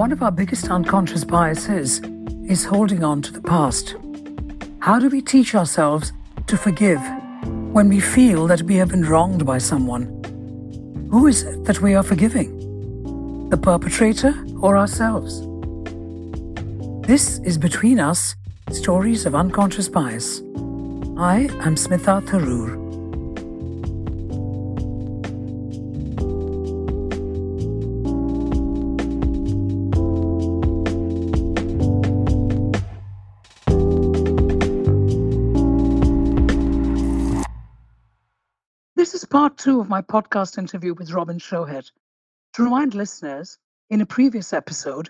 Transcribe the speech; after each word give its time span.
One 0.00 0.12
of 0.12 0.22
our 0.22 0.32
biggest 0.32 0.70
unconscious 0.70 1.24
biases 1.24 2.00
is 2.48 2.64
holding 2.64 3.04
on 3.04 3.20
to 3.20 3.30
the 3.30 3.42
past. 3.42 3.96
How 4.78 4.98
do 4.98 5.10
we 5.10 5.20
teach 5.20 5.54
ourselves 5.54 6.14
to 6.46 6.56
forgive 6.56 7.02
when 7.74 7.90
we 7.90 8.00
feel 8.00 8.46
that 8.46 8.62
we 8.62 8.76
have 8.76 8.88
been 8.88 9.04
wronged 9.04 9.44
by 9.44 9.58
someone? 9.58 10.06
Who 11.10 11.26
is 11.26 11.42
it 11.42 11.64
that 11.64 11.82
we 11.82 11.94
are 11.94 12.02
forgiving? 12.02 13.50
The 13.50 13.58
perpetrator 13.58 14.32
or 14.62 14.78
ourselves? 14.78 15.42
This 17.06 17.38
is 17.40 17.58
Between 17.58 18.00
Us 18.00 18.36
Stories 18.70 19.26
of 19.26 19.34
Unconscious 19.34 19.90
Bias. 19.90 20.40
I 21.18 21.50
am 21.60 21.76
Smitha 21.76 22.22
Tharoor. 22.22 22.79
Part 39.40 39.56
two 39.56 39.80
of 39.80 39.88
my 39.88 40.02
podcast 40.02 40.58
interview 40.58 40.92
with 40.92 41.12
Robin 41.12 41.38
Shohet. 41.38 41.90
To 42.52 42.62
remind 42.62 42.92
listeners, 42.92 43.56
in 43.88 44.02
a 44.02 44.04
previous 44.04 44.52
episode, 44.52 45.08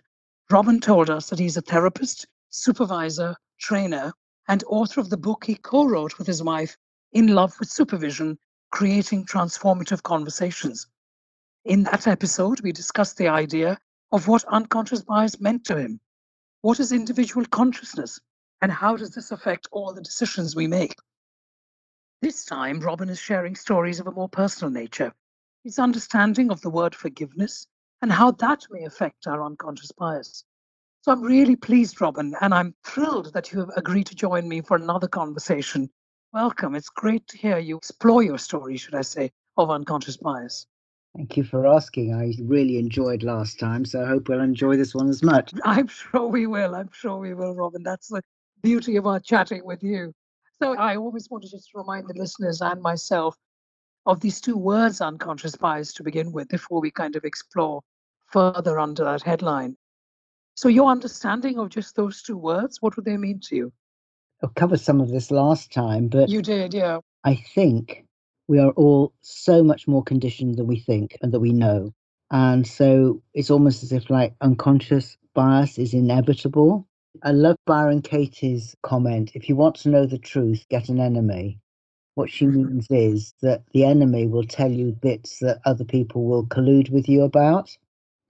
Robin 0.52 0.78
told 0.78 1.10
us 1.10 1.28
that 1.28 1.40
he's 1.40 1.56
a 1.56 1.62
therapist, 1.62 2.28
supervisor, 2.48 3.34
trainer, 3.58 4.12
and 4.46 4.62
author 4.68 5.00
of 5.00 5.10
the 5.10 5.16
book 5.16 5.46
he 5.46 5.56
co 5.56 5.84
wrote 5.84 6.16
with 6.16 6.28
his 6.28 6.44
wife, 6.44 6.76
In 7.10 7.34
Love 7.34 7.58
with 7.58 7.68
Supervision 7.68 8.38
Creating 8.70 9.26
Transformative 9.26 10.04
Conversations. 10.04 10.86
In 11.64 11.82
that 11.82 12.06
episode, 12.06 12.60
we 12.60 12.70
discussed 12.70 13.16
the 13.16 13.26
idea 13.26 13.80
of 14.12 14.28
what 14.28 14.44
unconscious 14.44 15.02
bias 15.02 15.40
meant 15.40 15.64
to 15.64 15.76
him. 15.76 15.98
What 16.60 16.78
is 16.78 16.92
individual 16.92 17.46
consciousness, 17.46 18.20
and 18.62 18.70
how 18.70 18.96
does 18.96 19.10
this 19.10 19.32
affect 19.32 19.66
all 19.72 19.92
the 19.92 20.00
decisions 20.00 20.54
we 20.54 20.68
make? 20.68 20.94
This 22.22 22.44
time, 22.44 22.80
Robin 22.80 23.08
is 23.08 23.18
sharing 23.18 23.56
stories 23.56 23.98
of 23.98 24.06
a 24.06 24.12
more 24.12 24.28
personal 24.28 24.70
nature, 24.70 25.10
his 25.64 25.78
understanding 25.78 26.50
of 26.50 26.60
the 26.60 26.68
word 26.68 26.94
forgiveness 26.94 27.66
and 28.02 28.12
how 28.12 28.32
that 28.32 28.66
may 28.70 28.84
affect 28.84 29.26
our 29.26 29.42
unconscious 29.42 29.90
bias. 29.92 30.44
So 31.00 31.12
I'm 31.12 31.22
really 31.22 31.56
pleased, 31.56 31.98
Robin, 32.02 32.34
and 32.42 32.52
I'm 32.52 32.74
thrilled 32.84 33.32
that 33.32 33.50
you 33.52 33.60
have 33.60 33.70
agreed 33.74 34.06
to 34.08 34.14
join 34.14 34.46
me 34.46 34.60
for 34.60 34.76
another 34.76 35.08
conversation. 35.08 35.88
Welcome. 36.34 36.74
It's 36.74 36.90
great 36.90 37.26
to 37.28 37.38
hear 37.38 37.56
you 37.56 37.78
explore 37.78 38.22
your 38.22 38.36
story, 38.36 38.76
should 38.76 38.94
I 38.94 39.00
say, 39.00 39.32
of 39.56 39.70
unconscious 39.70 40.18
bias. 40.18 40.66
Thank 41.16 41.38
you 41.38 41.42
for 41.42 41.66
asking. 41.66 42.12
I 42.12 42.34
really 42.42 42.76
enjoyed 42.76 43.22
last 43.22 43.58
time, 43.58 43.86
so 43.86 44.04
I 44.04 44.06
hope 44.06 44.28
we'll 44.28 44.40
enjoy 44.40 44.76
this 44.76 44.94
one 44.94 45.08
as 45.08 45.22
much. 45.22 45.54
I'm 45.64 45.86
sure 45.86 46.26
we 46.26 46.46
will. 46.46 46.74
I'm 46.74 46.90
sure 46.92 47.16
we 47.16 47.32
will, 47.32 47.54
Robin. 47.54 47.82
That's 47.82 48.08
the 48.08 48.20
beauty 48.62 48.96
of 48.96 49.06
our 49.06 49.20
chatting 49.20 49.64
with 49.64 49.82
you. 49.82 50.12
So 50.62 50.76
I 50.76 50.96
always 50.96 51.28
want 51.30 51.44
to 51.44 51.50
just 51.50 51.70
remind 51.74 52.06
the 52.06 52.14
listeners 52.14 52.60
and 52.60 52.82
myself 52.82 53.34
of 54.06 54.20
these 54.20 54.40
two 54.40 54.56
words, 54.56 55.00
unconscious 55.00 55.56
bias, 55.56 55.92
to 55.94 56.02
begin 56.02 56.32
with, 56.32 56.48
before 56.48 56.80
we 56.80 56.90
kind 56.90 57.16
of 57.16 57.24
explore 57.24 57.82
further 58.26 58.78
under 58.78 59.04
that 59.04 59.22
headline. 59.22 59.76
So, 60.54 60.68
your 60.68 60.90
understanding 60.90 61.58
of 61.58 61.70
just 61.70 61.96
those 61.96 62.22
two 62.22 62.36
words, 62.36 62.82
what 62.82 62.96
would 62.96 63.04
they 63.04 63.16
mean 63.16 63.40
to 63.44 63.56
you? 63.56 63.72
I 64.42 64.48
covered 64.48 64.80
some 64.80 65.00
of 65.00 65.10
this 65.10 65.30
last 65.30 65.72
time, 65.72 66.08
but 66.08 66.28
You 66.28 66.42
did, 66.42 66.74
yeah. 66.74 67.00
I 67.24 67.34
think 67.36 68.04
we 68.48 68.58
are 68.58 68.72
all 68.72 69.12
so 69.22 69.62
much 69.62 69.86
more 69.86 70.02
conditioned 70.02 70.56
than 70.56 70.66
we 70.66 70.78
think 70.78 71.16
and 71.22 71.32
that 71.32 71.40
we 71.40 71.52
know. 71.52 71.94
And 72.30 72.66
so 72.66 73.22
it's 73.34 73.50
almost 73.50 73.82
as 73.82 73.92
if 73.92 74.10
like 74.10 74.34
unconscious 74.40 75.16
bias 75.34 75.78
is 75.78 75.94
inevitable. 75.94 76.86
I 77.22 77.32
love 77.32 77.56
Byron 77.66 78.02
Katie's 78.02 78.74
comment 78.82 79.32
if 79.34 79.48
you 79.48 79.56
want 79.56 79.76
to 79.76 79.90
know 79.90 80.06
the 80.06 80.18
truth, 80.18 80.66
get 80.70 80.88
an 80.88 81.00
enemy. 81.00 81.58
What 82.14 82.30
she 82.30 82.46
means 82.46 82.86
is 82.90 83.34
that 83.42 83.62
the 83.72 83.84
enemy 83.84 84.26
will 84.26 84.44
tell 84.44 84.70
you 84.70 84.92
bits 84.92 85.38
that 85.40 85.60
other 85.64 85.84
people 85.84 86.24
will 86.24 86.46
collude 86.46 86.90
with 86.90 87.08
you 87.08 87.22
about. 87.22 87.76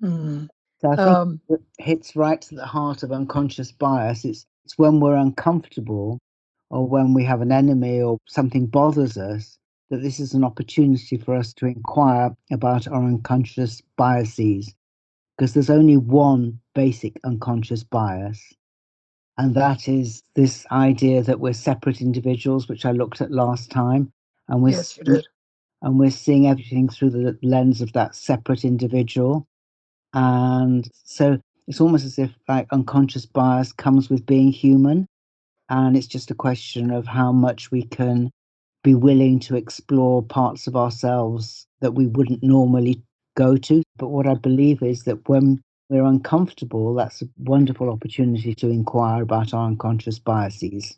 Mm. 0.03 0.49
So 0.81 0.93
I 0.93 0.97
think 0.97 1.09
Um, 1.09 1.41
it 1.49 1.63
hits 1.79 2.17
right 2.17 2.41
to 2.43 2.55
the 2.55 2.67
heart 2.67 3.03
of 3.03 3.13
unconscious 3.13 3.73
bias. 3.73 4.25
It's 4.25 4.47
it's 4.65 4.79
when 4.79 5.01
we're 5.01 5.17
uncomfortable 5.17 6.19
or 6.71 6.87
when 6.87 7.15
we 7.15 7.25
have 7.25 7.41
an 7.43 7.53
enemy 7.53 8.01
or 8.01 8.19
something 8.29 8.67
bothers 8.67 9.19
us 9.19 9.59
that 9.91 10.03
this 10.03 10.21
is 10.21 10.35
an 10.35 10.45
opportunity 10.45 11.17
for 11.19 11.35
us 11.35 11.53
to 11.55 11.67
inquire 11.67 12.37
about 12.53 12.87
our 12.89 13.05
unconscious 13.05 13.83
biases. 13.97 14.73
Because 15.37 15.55
there's 15.55 15.71
only 15.71 15.97
one 15.97 16.61
basic 16.75 17.19
unconscious 17.25 17.83
bias, 17.85 18.41
and 19.41 19.55
that 19.55 19.89
is 19.89 20.23
this 20.35 20.67
idea 20.71 21.23
that 21.23 21.41
we're 21.41 21.55
separate 21.55 22.03
individuals, 22.03 22.69
which 22.69 22.85
I 22.85 22.93
looked 22.93 23.23
at 23.23 23.31
last 23.31 23.71
time, 23.71 24.13
and 24.49 24.63
we're 24.63 24.71
yes, 24.71 24.99
and 25.81 25.99
we're 25.99 26.11
seeing 26.11 26.47
everything 26.47 26.91
through 26.91 27.11
the 27.11 27.39
lens 27.43 27.81
of 27.81 27.95
that 27.95 28.15
separate 28.15 28.67
individual. 28.67 29.47
And 30.13 30.87
so 31.05 31.39
it's 31.67 31.81
almost 31.81 32.05
as 32.05 32.19
if 32.19 32.31
like 32.49 32.67
unconscious 32.71 33.25
bias 33.25 33.73
comes 33.73 34.11
with 34.11 34.27
being 34.27 34.53
human. 34.53 35.07
And 35.71 35.97
it's 35.97 36.07
just 36.07 36.31
a 36.31 36.35
question 36.35 36.91
of 36.91 37.07
how 37.07 37.33
much 37.33 37.71
we 37.71 37.85
can 37.85 38.31
be 38.85 38.95
willing 38.95 39.41
to 39.41 39.57
explore 39.57 40.23
parts 40.23 40.67
of 40.67 40.77
ourselves 40.77 41.67
that 41.81 41.93
we 41.93 42.07
wouldn't 42.09 42.43
normally 42.43 43.03
go 43.37 43.57
to. 43.57 43.83
But 43.97 44.09
what 44.09 44.27
I 44.27 44.35
believe 44.35 44.83
is 44.83 45.05
that 45.05 45.27
when 45.31 45.63
we're 45.91 46.05
uncomfortable, 46.05 46.95
that's 46.95 47.21
a 47.21 47.29
wonderful 47.39 47.91
opportunity 47.91 48.55
to 48.55 48.69
inquire 48.69 49.23
about 49.23 49.53
our 49.53 49.67
unconscious 49.67 50.21
biases. 50.21 50.97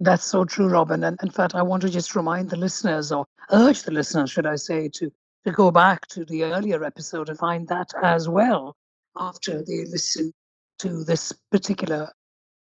That's 0.00 0.24
so 0.24 0.44
true, 0.44 0.68
Robin. 0.68 1.02
And 1.04 1.18
in 1.22 1.30
fact, 1.30 1.54
I 1.54 1.62
want 1.62 1.82
to 1.82 1.88
just 1.88 2.14
remind 2.14 2.50
the 2.50 2.56
listeners, 2.56 3.10
or 3.10 3.26
urge 3.52 3.84
the 3.84 3.90
listeners, 3.90 4.30
should 4.30 4.46
I 4.46 4.56
say, 4.56 4.90
to, 4.90 5.10
to 5.46 5.50
go 5.50 5.70
back 5.70 6.06
to 6.08 6.26
the 6.26 6.44
earlier 6.44 6.84
episode 6.84 7.30
and 7.30 7.38
find 7.38 7.66
that 7.68 7.90
as 8.02 8.28
well 8.28 8.76
after 9.16 9.62
they 9.62 9.86
listen 9.86 10.32
to 10.80 11.04
this 11.04 11.32
particular 11.50 12.12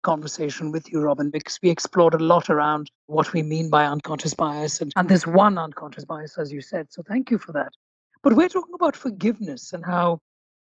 conversation 0.04 0.70
with 0.70 0.92
you, 0.92 1.00
Robin, 1.00 1.30
because 1.30 1.58
we 1.60 1.70
explored 1.70 2.14
a 2.14 2.18
lot 2.18 2.50
around 2.50 2.88
what 3.06 3.32
we 3.32 3.42
mean 3.42 3.68
by 3.68 3.86
unconscious 3.86 4.34
bias. 4.34 4.80
And, 4.80 4.92
and 4.94 5.08
there's 5.08 5.26
one 5.26 5.58
unconscious 5.58 6.04
bias, 6.04 6.38
as 6.38 6.52
you 6.52 6.60
said. 6.60 6.92
So 6.92 7.02
thank 7.02 7.32
you 7.32 7.38
for 7.38 7.52
that. 7.52 7.72
But 8.22 8.34
we're 8.34 8.48
talking 8.48 8.74
about 8.74 8.94
forgiveness 8.94 9.72
and 9.72 9.84
how 9.84 10.20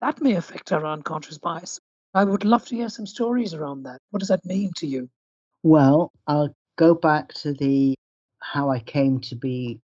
that 0.05 0.21
may 0.21 0.35
affect 0.35 0.71
our 0.71 0.85
unconscious 0.85 1.39
bias. 1.39 1.79
I 2.13 2.25
would 2.25 2.45
love 2.45 2.63
to 2.67 2.75
hear 2.75 2.89
some 2.89 3.07
stories 3.07 3.55
around 3.55 3.83
that. 3.83 3.97
What 4.11 4.19
does 4.19 4.29
that 4.29 4.45
mean 4.45 4.71
to 4.77 4.85
you? 4.85 5.09
Well, 5.63 6.11
I'll 6.27 6.55
go 6.77 6.93
back 6.93 7.33
to 7.41 7.53
the 7.53 7.95
how 8.39 8.69
I 8.69 8.79
came 8.79 9.19
to 9.21 9.35
be 9.35 9.79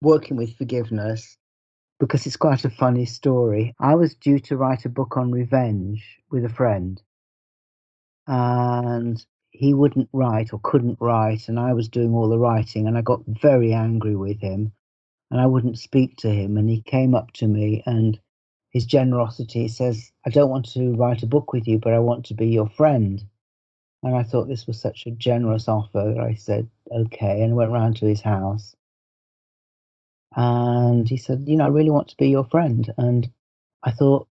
working 0.00 0.38
with 0.38 0.56
forgiveness 0.56 1.36
because 2.00 2.26
it's 2.26 2.36
quite 2.36 2.64
a 2.64 2.70
funny 2.70 3.04
story. 3.04 3.74
I 3.78 3.94
was 3.94 4.14
due 4.14 4.38
to 4.40 4.56
write 4.56 4.86
a 4.86 4.88
book 4.88 5.18
on 5.18 5.30
revenge 5.30 6.02
with 6.30 6.46
a 6.46 6.48
friend, 6.48 7.02
and 8.26 9.22
he 9.50 9.74
wouldn't 9.74 10.08
write 10.14 10.54
or 10.54 10.60
couldn't 10.62 10.96
write, 10.98 11.48
and 11.48 11.60
I 11.60 11.74
was 11.74 11.90
doing 11.90 12.14
all 12.14 12.30
the 12.30 12.38
writing, 12.38 12.86
and 12.86 12.96
I 12.96 13.02
got 13.02 13.20
very 13.26 13.74
angry 13.74 14.16
with 14.16 14.40
him, 14.40 14.72
and 15.30 15.38
I 15.38 15.46
wouldn't 15.46 15.78
speak 15.78 16.16
to 16.18 16.30
him, 16.30 16.56
and 16.56 16.70
he 16.70 16.80
came 16.80 17.14
up 17.14 17.32
to 17.34 17.46
me 17.46 17.82
and 17.84 18.18
his 18.70 18.84
generosity 18.86 19.62
He 19.62 19.68
says, 19.68 20.12
I 20.26 20.30
don't 20.30 20.50
want 20.50 20.70
to 20.72 20.94
write 20.94 21.22
a 21.22 21.26
book 21.26 21.52
with 21.52 21.66
you, 21.66 21.78
but 21.78 21.94
I 21.94 21.98
want 21.98 22.26
to 22.26 22.34
be 22.34 22.48
your 22.48 22.68
friend. 22.68 23.24
And 24.02 24.14
I 24.14 24.22
thought 24.22 24.46
this 24.46 24.66
was 24.66 24.80
such 24.80 25.06
a 25.06 25.10
generous 25.10 25.68
offer. 25.68 26.12
that 26.14 26.20
I 26.20 26.34
said, 26.34 26.68
okay, 26.90 27.42
and 27.42 27.56
went 27.56 27.72
round 27.72 27.96
to 27.96 28.06
his 28.06 28.20
house. 28.20 28.76
And 30.36 31.08
he 31.08 31.16
said, 31.16 31.44
you 31.46 31.56
know, 31.56 31.64
I 31.64 31.68
really 31.68 31.90
want 31.90 32.08
to 32.08 32.16
be 32.16 32.28
your 32.28 32.44
friend. 32.44 32.92
And 32.98 33.30
I 33.82 33.90
thought 33.90 34.28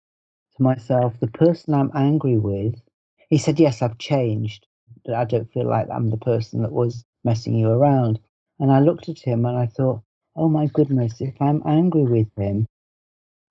to 0.56 0.62
myself, 0.62 1.18
the 1.20 1.26
person 1.26 1.74
I'm 1.74 1.90
angry 1.94 2.38
with, 2.38 2.80
he 3.28 3.38
said, 3.38 3.60
yes, 3.60 3.82
I've 3.82 3.98
changed. 3.98 4.66
But 5.04 5.14
I 5.14 5.24
don't 5.24 5.52
feel 5.52 5.66
like 5.66 5.88
I'm 5.90 6.10
the 6.10 6.16
person 6.16 6.62
that 6.62 6.72
was 6.72 7.04
messing 7.24 7.54
you 7.54 7.68
around. 7.70 8.20
And 8.58 8.70
I 8.70 8.80
looked 8.80 9.08
at 9.08 9.18
him 9.18 9.44
and 9.44 9.58
I 9.58 9.66
thought, 9.66 10.02
oh 10.36 10.48
my 10.48 10.66
goodness, 10.66 11.20
if 11.20 11.34
I'm 11.40 11.62
angry 11.66 12.04
with 12.04 12.28
him, 12.36 12.66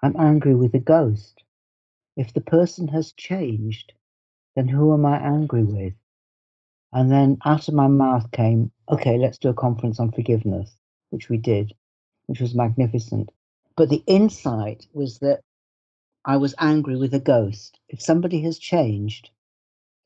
I'm 0.02 0.16
angry 0.18 0.56
with 0.56 0.74
a 0.76 0.80
ghost. 0.80 1.44
If 2.16 2.34
the 2.34 2.42
person 2.42 2.88
has 2.90 3.12
changed, 3.14 3.94
then 4.56 4.68
who 4.68 4.94
am 4.94 5.06
I 5.06 5.18
angry 5.18 5.64
with? 5.64 5.94
And 6.92 7.12
then 7.12 7.38
out 7.46 7.68
of 7.68 7.74
my 7.74 7.88
mouth 7.88 8.32
came, 8.32 8.72
okay, 8.90 9.18
let's 9.18 9.38
do 9.38 9.50
a 9.50 9.54
conference 9.54 10.00
on 10.00 10.12
forgiveness, 10.12 10.76
which 11.10 11.30
we 11.30 11.38
did, 11.38 11.74
which 12.26 12.40
was 12.40 12.56
magnificent. 12.56 13.30
But 13.76 13.90
the 13.90 14.04
insight 14.08 14.88
was 14.94 15.20
that 15.20 15.42
I 16.26 16.38
was 16.38 16.56
angry 16.60 16.98
with 16.98 17.14
a 17.14 17.20
ghost. 17.20 17.80
If 17.90 18.02
somebody 18.02 18.42
has 18.42 18.60
changed, 18.60 19.30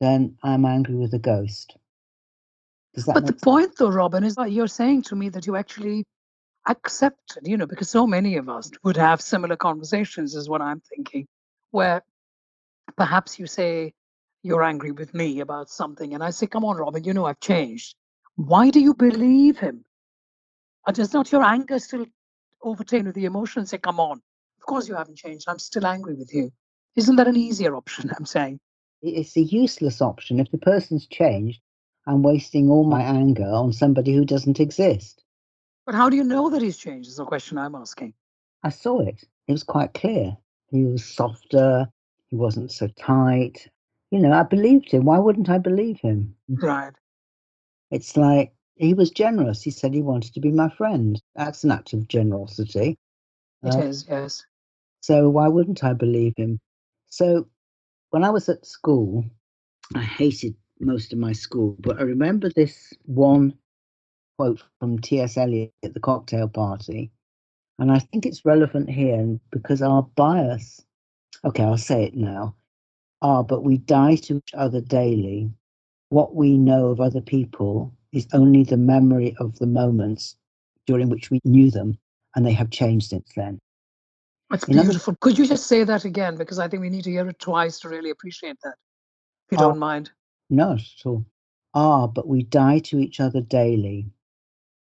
then 0.00 0.36
I'm 0.42 0.64
angry 0.64 0.94
with 0.94 1.14
a 1.14 1.18
ghost. 1.18 1.76
But 3.06 3.26
the 3.26 3.32
sense? 3.32 3.42
point, 3.42 3.76
though, 3.76 3.90
Robin, 3.90 4.22
is 4.22 4.36
that 4.36 4.52
you're 4.52 4.68
saying 4.68 5.02
to 5.02 5.16
me 5.16 5.28
that 5.30 5.46
you 5.46 5.56
actually 5.56 6.04
accepted, 6.66 7.46
you 7.46 7.56
know, 7.56 7.66
because 7.66 7.90
so 7.90 8.06
many 8.06 8.36
of 8.36 8.48
us 8.48 8.70
would 8.82 8.96
have 8.96 9.20
similar 9.20 9.56
conversations, 9.56 10.34
is 10.34 10.48
what 10.48 10.62
I'm 10.62 10.80
thinking, 10.80 11.26
where 11.70 12.02
perhaps 12.96 13.38
you 13.38 13.46
say 13.46 13.92
you're 14.42 14.62
angry 14.62 14.92
with 14.92 15.14
me 15.14 15.40
about 15.40 15.70
something, 15.70 16.14
and 16.14 16.22
I 16.22 16.30
say, 16.30 16.46
Come 16.46 16.64
on, 16.64 16.76
Robin, 16.76 17.04
you 17.04 17.14
know 17.14 17.26
I've 17.26 17.40
changed. 17.40 17.96
Why 18.36 18.70
do 18.70 18.80
you 18.80 18.94
believe 18.94 19.58
him? 19.58 19.84
Or 20.86 20.92
does 20.92 21.12
not 21.12 21.32
your 21.32 21.42
anger 21.42 21.78
still 21.78 22.06
overtake 22.62 23.04
with 23.04 23.14
the 23.14 23.24
emotion 23.24 23.60
and 23.60 23.68
say, 23.68 23.78
Come 23.78 24.00
on, 24.00 24.20
of 24.58 24.66
course 24.66 24.88
you 24.88 24.94
haven't 24.94 25.18
changed. 25.18 25.46
I'm 25.48 25.58
still 25.58 25.86
angry 25.86 26.14
with 26.14 26.32
you. 26.34 26.50
Isn't 26.96 27.16
that 27.16 27.28
an 27.28 27.36
easier 27.36 27.74
option? 27.74 28.10
I'm 28.16 28.26
saying. 28.26 28.60
It's 29.02 29.36
a 29.36 29.42
useless 29.42 30.00
option. 30.00 30.40
If 30.40 30.50
the 30.50 30.58
person's 30.58 31.06
changed, 31.06 31.60
I'm 32.06 32.22
wasting 32.22 32.70
all 32.70 32.84
my 32.84 33.02
anger 33.02 33.46
on 33.46 33.72
somebody 33.72 34.14
who 34.14 34.24
doesn't 34.24 34.60
exist. 34.60 35.23
But 35.86 35.94
how 35.94 36.08
do 36.08 36.16
you 36.16 36.24
know 36.24 36.50
that 36.50 36.62
he's 36.62 36.78
changed? 36.78 37.08
Is 37.08 37.16
the 37.16 37.24
question 37.24 37.58
I'm 37.58 37.74
asking. 37.74 38.14
I 38.62 38.70
saw 38.70 39.00
it. 39.00 39.22
It 39.46 39.52
was 39.52 39.62
quite 39.62 39.92
clear. 39.94 40.36
He 40.70 40.84
was 40.84 41.04
softer. 41.04 41.86
He 42.30 42.36
wasn't 42.36 42.72
so 42.72 42.88
tight. 42.98 43.68
You 44.10 44.20
know, 44.20 44.32
I 44.32 44.42
believed 44.44 44.90
him. 44.90 45.04
Why 45.04 45.18
wouldn't 45.18 45.50
I 45.50 45.58
believe 45.58 46.00
him? 46.00 46.34
Right. 46.48 46.92
It's 47.90 48.16
like 48.16 48.52
he 48.76 48.94
was 48.94 49.10
generous. 49.10 49.62
He 49.62 49.70
said 49.70 49.92
he 49.92 50.02
wanted 50.02 50.32
to 50.34 50.40
be 50.40 50.50
my 50.50 50.70
friend. 50.70 51.20
That's 51.36 51.64
an 51.64 51.70
act 51.70 51.92
of 51.92 52.08
generosity. 52.08 52.96
It 53.62 53.74
uh, 53.74 53.78
is, 53.78 54.06
yes. 54.08 54.44
So 55.00 55.28
why 55.28 55.48
wouldn't 55.48 55.84
I 55.84 55.92
believe 55.92 56.34
him? 56.36 56.58
So 57.06 57.46
when 58.10 58.24
I 58.24 58.30
was 58.30 58.48
at 58.48 58.66
school, 58.66 59.24
I 59.94 60.02
hated 60.02 60.56
most 60.80 61.12
of 61.12 61.18
my 61.18 61.32
school, 61.32 61.76
but 61.80 61.98
I 61.98 62.02
remember 62.02 62.48
this 62.48 62.92
one 63.04 63.54
quote 64.38 64.62
from 64.80 64.98
T.S. 64.98 65.36
Eliot 65.36 65.72
at 65.82 65.94
the 65.94 66.00
cocktail 66.00 66.48
party. 66.48 67.10
And 67.78 67.90
I 67.90 67.98
think 67.98 68.24
it's 68.26 68.44
relevant 68.44 68.88
here 68.88 69.38
because 69.50 69.82
our 69.82 70.02
bias, 70.02 70.84
okay, 71.44 71.62
I'll 71.62 71.76
say 71.78 72.04
it 72.04 72.14
now. 72.14 72.54
are 73.22 73.42
but 73.42 73.64
we 73.64 73.78
die 73.78 74.16
to 74.16 74.36
each 74.36 74.54
other 74.54 74.80
daily. 74.80 75.50
What 76.10 76.34
we 76.34 76.56
know 76.56 76.86
of 76.88 77.00
other 77.00 77.20
people 77.20 77.92
is 78.12 78.28
only 78.32 78.62
the 78.62 78.76
memory 78.76 79.34
of 79.40 79.58
the 79.58 79.66
moments 79.66 80.36
during 80.86 81.08
which 81.08 81.30
we 81.30 81.40
knew 81.44 81.70
them, 81.70 81.98
and 82.36 82.44
they 82.44 82.52
have 82.52 82.70
changed 82.70 83.08
since 83.08 83.32
then. 83.34 83.58
That's 84.50 84.66
beautiful. 84.66 85.16
Could 85.20 85.38
you 85.38 85.46
just 85.46 85.66
say 85.66 85.82
that 85.84 86.04
again? 86.04 86.36
Because 86.36 86.58
I 86.58 86.68
think 86.68 86.82
we 86.82 86.90
need 86.90 87.04
to 87.04 87.10
hear 87.10 87.26
it 87.28 87.38
twice 87.38 87.80
to 87.80 87.88
really 87.88 88.10
appreciate 88.10 88.56
that, 88.62 88.74
if 89.48 89.52
you 89.52 89.58
don't 89.58 89.78
mind. 89.78 90.10
Not 90.50 90.78
at 90.78 91.06
all. 91.06 91.24
Ah, 91.72 92.06
but 92.06 92.28
we 92.28 92.44
die 92.44 92.78
to 92.80 93.00
each 93.00 93.18
other 93.18 93.40
daily. 93.40 94.06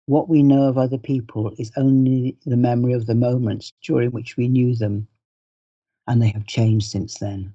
What 0.06 0.29
we 0.29 0.43
know 0.43 0.62
of 0.62 0.79
other 0.79 0.99
people 0.99 1.53
is 1.58 1.73
only 1.76 2.37
the 2.47 2.56
memory 2.56 2.93
of 2.93 3.06
the 3.06 3.14
moments 3.14 3.73
during 3.82 4.11
which 4.12 4.37
we 4.37 4.47
knew 4.49 4.75
them, 4.75 5.08
and 6.06 6.23
they 6.23 6.29
have 6.29 6.47
changed 6.47 6.91
since 6.91 7.19
then. 7.19 7.53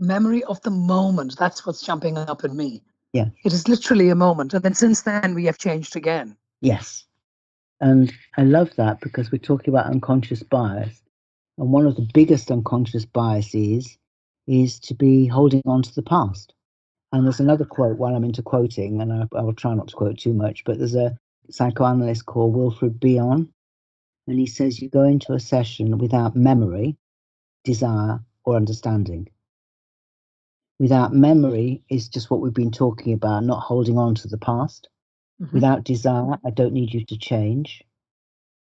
Memory 0.00 0.42
of 0.44 0.60
the 0.62 0.70
moment. 0.70 1.38
That's 1.38 1.64
what's 1.64 1.82
jumping 1.82 2.18
up 2.18 2.44
in 2.44 2.56
me. 2.56 2.82
Yeah. 3.12 3.26
It 3.44 3.52
is 3.52 3.68
literally 3.68 4.08
a 4.08 4.16
moment. 4.16 4.52
And 4.52 4.64
then 4.64 4.74
since 4.74 5.02
then, 5.02 5.34
we 5.34 5.44
have 5.44 5.58
changed 5.58 5.94
again. 5.94 6.36
Yes. 6.60 7.04
And 7.80 8.12
I 8.36 8.42
love 8.42 8.74
that 8.76 9.00
because 9.00 9.30
we're 9.30 9.38
talking 9.38 9.72
about 9.72 9.86
unconscious 9.86 10.42
bias. 10.42 11.02
And 11.58 11.70
one 11.70 11.86
of 11.86 11.94
the 11.94 12.08
biggest 12.14 12.50
unconscious 12.50 13.04
biases 13.04 13.96
is 14.48 14.80
to 14.80 14.94
be 14.94 15.26
holding 15.26 15.62
on 15.66 15.82
to 15.82 15.94
the 15.94 16.02
past. 16.02 16.54
And 17.12 17.24
there's 17.26 17.40
another 17.40 17.64
quote 17.64 17.98
while 17.98 18.14
I'm 18.14 18.24
into 18.24 18.42
quoting, 18.42 19.00
and 19.02 19.12
I, 19.12 19.26
I 19.36 19.42
will 19.42 19.54
try 19.54 19.74
not 19.74 19.88
to 19.88 19.96
quote 19.96 20.18
too 20.18 20.32
much, 20.32 20.64
but 20.64 20.78
there's 20.78 20.94
a 20.94 21.16
psychoanalyst 21.50 22.24
called 22.24 22.54
Wilfred 22.54 22.98
Bion, 22.98 23.48
and 24.26 24.38
he 24.38 24.46
says 24.46 24.80
you 24.80 24.88
go 24.88 25.02
into 25.02 25.32
a 25.34 25.40
session 25.40 25.98
without 25.98 26.34
memory, 26.34 26.96
desire, 27.64 28.20
or 28.44 28.56
understanding. 28.56 29.28
Without 30.78 31.12
memory 31.12 31.82
is 31.88 32.08
just 32.08 32.30
what 32.30 32.40
we've 32.40 32.54
been 32.54 32.72
talking 32.72 33.12
about, 33.12 33.44
not 33.44 33.60
holding 33.60 33.98
on 33.98 34.14
to 34.16 34.28
the 34.28 34.38
past. 34.38 34.88
Mm-hmm. 35.40 35.54
Without 35.54 35.84
desire, 35.84 36.38
I 36.44 36.50
don't 36.50 36.72
need 36.72 36.92
you 36.92 37.04
to 37.04 37.18
change. 37.18 37.84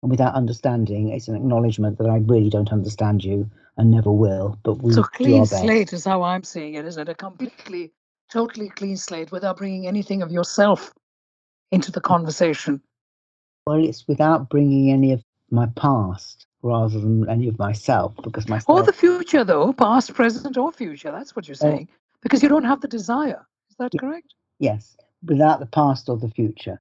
And 0.03 0.11
without 0.11 0.35
understanding, 0.35 1.11
it's 1.11 1.29
an 1.29 1.37
acknowledgement 1.37 1.99
that 1.99 2.09
I 2.09 2.17
really 2.17 2.51
don't 2.51 2.73
understand 2.73 3.23
you 3.25 3.51
and 3.77 3.91
never 3.91 4.11
will. 4.11 4.59
But 4.63 4.83
we 4.83 4.93
so 4.93 5.03
clean 5.03 5.47
slate 5.47 5.93
is 5.93 6.05
how 6.05 6.23
I'm 6.23 6.43
seeing 6.43 6.75
it, 6.75 6.85
isn't 6.87 7.09
it? 7.09 7.11
A 7.11 7.15
completely, 7.15 7.93
totally 8.33 8.69
clean 8.71 8.97
slate 8.97 9.33
without 9.33 9.57
bringing 9.57 9.87
anything 9.87 10.23
of 10.23 10.31
yourself 10.31 10.93
into 11.73 11.93
the 11.93 12.01
conversation. 12.01 12.81
Well, 13.67 13.85
it's 13.85 14.07
without 14.09 14.49
bringing 14.49 14.91
any 14.91 15.13
of 15.13 15.23
my 15.51 15.67
past 15.77 16.47
rather 16.63 16.99
than 16.99 17.29
any 17.29 17.49
of 17.49 17.59
myself 17.59 18.15
because 18.23 18.49
myself. 18.49 18.79
Or 18.79 18.83
the 18.83 18.93
future, 18.93 19.45
though, 19.45 19.73
past, 19.73 20.15
present, 20.15 20.57
or 20.57 20.73
future. 20.73 21.11
That's 21.11 21.35
what 21.35 21.49
you're 21.49 21.57
oh. 21.61 21.69
saying. 21.71 21.89
because 22.23 22.43
you 22.43 22.49
don't 22.49 22.65
have 22.65 22.81
the 22.81 22.89
desire. 22.89 23.47
Is 23.71 23.77
that 23.79 23.95
yeah. 23.95 24.01
correct? 24.01 24.35
Yes 24.59 24.97
without 25.27 25.61
the 25.61 25.67
past 25.67 26.09
or 26.09 26.17
the 26.17 26.31
future. 26.31 26.81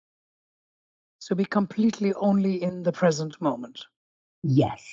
So 1.19 1.35
be 1.35 1.45
completely 1.45 2.13
only 2.13 2.61
in 2.61 2.83
the 2.83 2.91
present 2.91 3.39
moment. 3.41 3.85
Yes. 4.43 4.85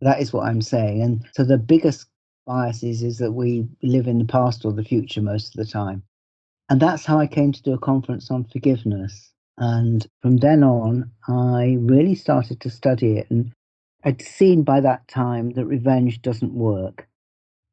That 0.00 0.20
is 0.20 0.32
what 0.32 0.46
I'm 0.46 0.62
saying. 0.62 1.02
And 1.02 1.28
so 1.32 1.44
the 1.44 1.58
biggest 1.58 2.06
biases 2.46 3.02
is 3.02 3.18
that 3.18 3.32
we 3.32 3.66
live 3.82 4.06
in 4.06 4.18
the 4.18 4.24
past 4.24 4.64
or 4.64 4.72
the 4.72 4.84
future 4.84 5.22
most 5.22 5.54
of 5.54 5.64
the 5.64 5.70
time. 5.70 6.02
And 6.68 6.80
that's 6.80 7.04
how 7.04 7.18
I 7.18 7.26
came 7.26 7.52
to 7.52 7.62
do 7.62 7.74
a 7.74 7.78
conference 7.78 8.30
on 8.30 8.44
forgiveness. 8.44 9.32
And 9.58 10.06
from 10.22 10.38
then 10.38 10.62
on, 10.62 11.10
I 11.28 11.76
really 11.80 12.14
started 12.14 12.60
to 12.62 12.70
study 12.70 13.18
it. 13.18 13.30
And 13.30 13.52
I'd 14.04 14.22
seen 14.22 14.62
by 14.62 14.80
that 14.80 15.06
time 15.08 15.50
that 15.50 15.66
revenge 15.66 16.22
doesn't 16.22 16.54
work. 16.54 17.06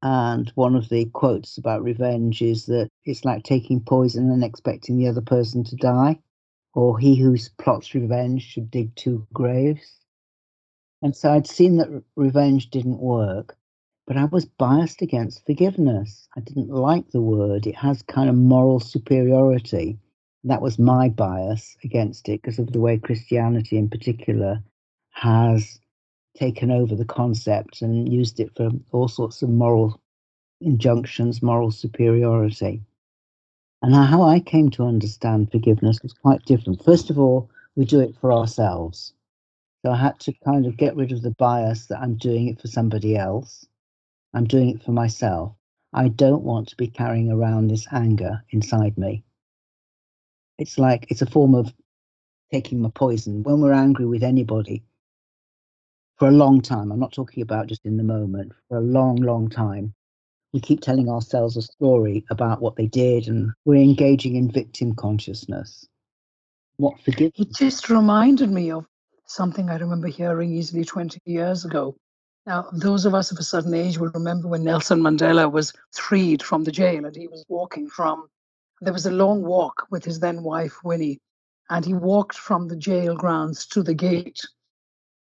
And 0.02 0.52
one 0.56 0.76
of 0.76 0.90
the 0.90 1.06
quotes 1.06 1.58
about 1.58 1.84
revenge 1.84 2.42
is 2.42 2.66
that 2.68 2.90
it's 3.06 3.26
like 3.26 3.44
taking 3.44 3.82
poison 3.82 4.32
and 4.32 4.44
expecting 4.44 4.98
the 4.98 5.08
other 5.08 5.22
person 5.22 5.64
to 5.66 5.76
die, 5.76 6.20
or 6.74 6.98
he 6.98 7.16
who 7.16 7.36
plots 7.58 7.94
revenge 7.94 8.44
should 8.44 8.72
dig 8.72 8.96
two 8.96 9.28
graves. 9.34 9.98
And 11.02 11.16
so 11.16 11.32
I'd 11.32 11.48
seen 11.48 11.78
that 11.78 12.04
revenge 12.16 12.70
didn't 12.70 13.00
work, 13.00 13.58
but 14.10 14.18
I 14.18 14.26
was 14.26 14.46
biased 14.46 15.04
against 15.04 15.46
forgiveness. 15.46 16.28
I 16.36 16.40
didn't 16.40 16.72
like 16.72 17.12
the 17.12 17.22
word, 17.22 17.68
it 17.68 17.76
has 17.76 18.02
kind 18.02 18.28
of 18.28 18.36
moral 18.36 18.80
superiority. 18.80 20.00
That 20.46 20.64
was 20.64 20.80
my 20.80 21.10
bias 21.10 21.78
against 21.84 22.28
it 22.28 22.42
because 22.42 22.58
of 22.58 22.72
the 22.72 22.80
way 22.80 22.98
Christianity, 22.98 23.78
in 23.78 23.88
particular, 23.88 24.64
has 25.12 25.80
taken 26.36 26.72
over 26.72 26.96
the 26.96 27.06
concept 27.06 27.84
and 27.84 28.12
used 28.12 28.40
it 28.40 28.50
for 28.58 28.72
all 28.92 29.08
sorts 29.08 29.44
of 29.44 29.50
moral 29.50 30.02
injunctions, 30.60 31.44
moral 31.44 31.70
superiority. 31.70 32.82
And 33.84 33.94
how 33.94 34.24
I 34.24 34.40
came 34.40 34.72
to 34.72 34.86
understand 34.86 35.52
forgiveness 35.52 36.00
was 36.02 36.14
quite 36.14 36.44
different. 36.46 36.84
First 36.84 37.12
of 37.12 37.20
all, 37.20 37.52
we 37.76 37.86
do 37.86 38.00
it 38.00 38.16
for 38.20 38.34
ourselves. 38.34 39.14
So 39.86 39.92
I 39.92 39.98
had 39.98 40.20
to 40.22 40.34
kind 40.44 40.66
of 40.66 40.78
get 40.78 40.96
rid 40.96 41.12
of 41.12 41.22
the 41.22 41.36
bias 41.38 41.86
that 41.86 42.00
I'm 42.00 42.16
doing 42.16 42.48
it 42.48 42.60
for 42.60 42.68
somebody 42.68 43.16
else. 43.16 43.68
I'm 44.34 44.46
doing 44.46 44.70
it 44.70 44.84
for 44.84 44.92
myself. 44.92 45.56
I 45.94 46.10
don't 46.10 46.44
want 46.44 46.70
to 46.70 46.76
be 46.76 46.88
carrying 46.88 47.32
around 47.32 47.68
this 47.68 47.88
anger 47.92 48.44
inside 48.52 48.98
me. 48.98 49.24
It's 50.58 50.78
like 50.78 51.08
it's 51.10 51.22
a 51.22 51.26
form 51.26 51.56
of 51.56 51.74
taking 52.52 52.82
my 52.82 52.90
poison. 52.90 53.44
When 53.44 53.62
we're 53.62 53.74
angry 53.74 54.06
with 54.06 54.24
anybody, 54.24 54.84
for 56.20 56.28
a 56.28 56.32
long 56.32 56.62
time. 56.62 56.92
I'm 56.92 57.00
not 57.00 57.14
talking 57.14 57.42
about 57.42 57.68
just 57.68 57.86
in 57.86 57.98
the 57.98 58.04
moment, 58.04 58.52
for 58.68 58.78
a 58.78 58.82
long, 58.82 59.16
long 59.16 59.50
time. 59.50 59.94
We 60.54 60.60
keep 60.60 60.82
telling 60.82 61.10
ourselves 61.10 61.56
a 61.58 61.62
story 61.62 62.26
about 62.30 62.62
what 62.62 62.76
they 62.76 62.88
did, 62.88 63.28
and 63.28 63.52
we're 63.66 63.82
engaging 63.82 64.36
in 64.36 64.52
victim 64.52 64.94
consciousness. 64.96 65.88
What 66.78 67.00
forgiveness? 67.00 67.34
It 67.38 67.56
just 67.56 67.90
reminded 67.90 68.50
me 68.50 68.72
of 68.72 68.86
something 69.28 69.70
I 69.70 69.78
remember 69.78 70.08
hearing 70.08 70.54
easily 70.54 70.84
20 70.84 71.20
years 71.26 71.66
ago. 71.66 71.96
Now, 72.50 72.68
those 72.74 73.06
of 73.06 73.14
us 73.14 73.30
of 73.30 73.38
a 73.38 73.44
certain 73.44 73.76
age 73.76 74.00
will 74.00 74.10
remember 74.10 74.48
when 74.48 74.64
Nelson 74.64 75.02
Mandela 75.02 75.52
was 75.52 75.72
freed 75.94 76.42
from 76.42 76.64
the 76.64 76.72
jail 76.72 77.06
and 77.06 77.16
he 77.16 77.28
was 77.28 77.46
walking 77.48 77.88
from, 77.88 78.28
there 78.82 78.92
was 78.92 79.06
a 79.06 79.12
long 79.12 79.44
walk 79.44 79.86
with 79.92 80.04
his 80.04 80.20
then 80.20 80.42
wife, 80.42 80.84
Winnie, 80.84 81.20
and 81.70 81.86
he 81.86 81.94
walked 81.94 82.36
from 82.36 82.68
the 82.68 82.76
jail 82.76 83.16
grounds 83.16 83.68
to 83.68 83.84
the 83.84 83.94
gate. 83.94 84.42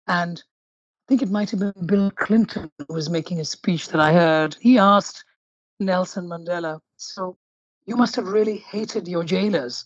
And 0.05 0.37
I 0.37 1.03
think 1.07 1.23
it 1.23 1.31
might 1.31 1.49
have 1.49 1.59
been 1.59 1.87
Bill 1.87 2.11
Clinton 2.11 2.69
who 2.87 2.93
was 2.93 3.09
making 3.09 3.39
a 3.39 3.45
speech 3.45 3.87
that 3.87 3.99
I 3.99 4.13
heard. 4.13 4.55
He 4.61 4.77
asked 4.77 5.25
Nelson 5.79 6.27
Mandela, 6.27 6.79
So 6.97 7.35
you 7.87 7.95
must 7.95 8.15
have 8.15 8.27
really 8.27 8.57
hated 8.57 9.07
your 9.07 9.23
jailers, 9.23 9.85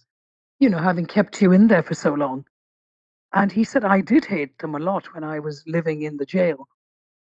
you 0.59 0.69
know, 0.69 0.79
having 0.79 1.05
kept 1.05 1.41
you 1.41 1.53
in 1.53 1.69
there 1.69 1.83
for 1.83 1.93
so 1.93 2.13
long. 2.13 2.43
And 3.31 3.53
he 3.53 3.63
said, 3.63 3.85
I 3.85 4.01
did 4.01 4.25
hate 4.25 4.59
them 4.59 4.75
a 4.75 4.79
lot 4.79 5.13
when 5.13 5.23
I 5.23 5.39
was 5.39 5.63
living 5.65 6.01
in 6.01 6.17
the 6.17 6.25
jail. 6.25 6.67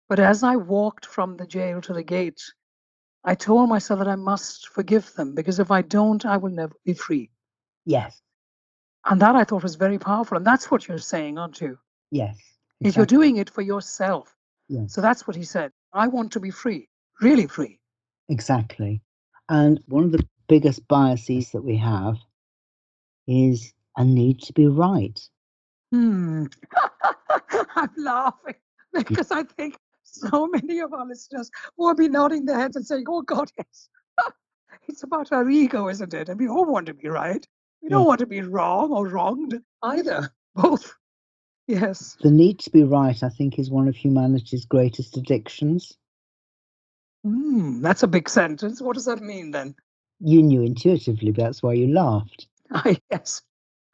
But 0.09 0.21
as 0.21 0.43
I 0.43 0.57
walked 0.57 1.07
from 1.07 1.37
the 1.37 1.47
jail 1.47 1.81
to 1.83 1.93
the 1.93 2.03
gate, 2.03 2.41
I 3.25 3.35
told 3.35 3.69
myself 3.69 3.99
that 3.99 4.09
I 4.09 4.15
must 4.15 4.69
forgive 4.69 5.13
them 5.15 5.35
because 5.35 5.59
if 5.59 5.71
I 5.71 5.83
don't, 5.83 6.25
I 6.25 6.37
will 6.37 6.53
never 6.53 6.75
be 6.85 6.95
free. 6.95 7.31
Yes. 7.85 8.23
And 9.05 9.21
that 9.21 9.35
I 9.35 9.45
thought 9.45 9.65
was 9.65 9.75
very 9.75 9.99
powerful. 9.99 10.37
And 10.37 10.47
that's 10.47 10.71
what 10.71 10.87
you're 10.87 10.99
saying, 10.99 11.39
aren't 11.39 11.61
you? 11.61 11.79
Yes. 12.11 12.37
Exactly. 12.81 12.89
If 12.89 12.97
you're 12.97 13.07
doing 13.07 13.37
it 13.39 13.51
for 13.51 13.63
yourself. 13.63 14.33
Yes. 14.69 14.93
So 14.95 15.01
that's 15.01 15.27
what 15.27 15.37
he 15.37 15.45
said. 15.45 15.73
I 15.93 16.07
want 16.09 16.33
to 16.33 16.41
be 16.41 16.51
free. 16.51 16.89
really 17.21 17.47
free. 17.47 17.81
Exactly. 18.29 19.01
And 19.49 19.81
one 19.87 20.05
of 20.05 20.13
the 20.13 20.27
biggest 20.49 20.87
biases 20.87 21.51
that 21.53 21.63
we 21.63 21.77
have 21.77 22.17
is 23.27 23.73
a 23.97 24.05
need 24.05 24.43
to 24.43 24.53
be 24.53 24.67
right. 24.67 25.19
Hmm. 25.93 26.47
I'm 27.77 27.91
laughing 27.97 28.55
because 28.93 29.31
I 29.31 29.45
think 29.45 29.77
so 30.07 30.47
many 30.49 30.81
of 30.81 30.93
our 30.93 31.07
listeners 31.07 31.51
will 31.77 31.95
be 31.95 32.09
nodding 32.09 32.45
their 32.47 32.59
heads 32.59 32.77
and 32.77 32.87
saying, 32.87 33.05
oh, 33.09 33.23
God, 33.23 33.51
yes. 33.59 33.89
it's 34.89 35.03
about 35.03 35.33
our 35.33 35.49
ego, 35.51 35.89
isn't 35.89 36.15
it? 36.15 36.29
And 36.29 36.39
we 36.41 36.49
all 36.49 36.65
want 36.65 36.87
to 36.87 36.95
be 36.95 37.09
right. 37.09 37.47
We 37.83 37.89
don't 37.91 38.03
Yeah. 38.03 38.07
want 38.07 38.21
to 38.21 38.27
be 38.27 38.41
wrong 38.43 38.93
or 38.93 39.09
wronged 39.09 39.61
either. 39.83 40.31
Both. 40.55 40.95
Yes. 41.67 42.17
The 42.23 42.31
need 42.31 42.61
to 42.61 42.71
be 42.71 42.85
right, 42.85 43.21
I 43.23 43.29
think, 43.29 43.59
is 43.59 43.71
one 43.71 43.89
of 43.89 43.97
humanity's 43.97 44.65
greatest 44.65 45.17
addictions. 45.17 45.97
Hmm. 47.25 47.81
that's 47.83 48.05
a 48.05 48.07
big 48.09 48.29
sentence. 48.29 48.81
What 48.81 48.95
does 48.95 49.07
that 49.07 49.21
mean 49.21 49.51
then? 49.51 49.75
You 50.21 50.43
knew 50.43 50.63
intuitively, 50.63 51.33
that's 51.33 51.63
why 51.63 51.75
you 51.75 51.89
laughed. 51.93 52.47
Ah, 52.73 52.95
yes. 53.13 53.43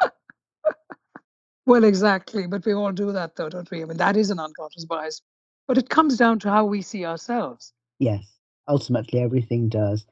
well, 1.66 1.84
exactly. 1.84 2.46
But 2.46 2.64
we 2.64 2.72
all 2.74 2.92
do 2.92 3.12
that, 3.12 3.36
though, 3.36 3.48
don't 3.50 3.70
we? 3.70 3.82
I 3.82 3.84
mean, 3.86 3.98
that 3.98 4.16
is 4.16 4.30
an 4.30 4.38
unconscious 4.38 4.84
bias. 4.86 5.20
But 5.66 5.78
it 5.78 5.88
comes 5.88 6.16
down 6.16 6.38
to 6.40 6.50
how 6.50 6.64
we 6.64 6.82
see 6.82 7.04
ourselves. 7.04 7.72
Yes, 7.98 8.38
ultimately 8.68 9.20
everything 9.20 9.68
does. 9.68 10.06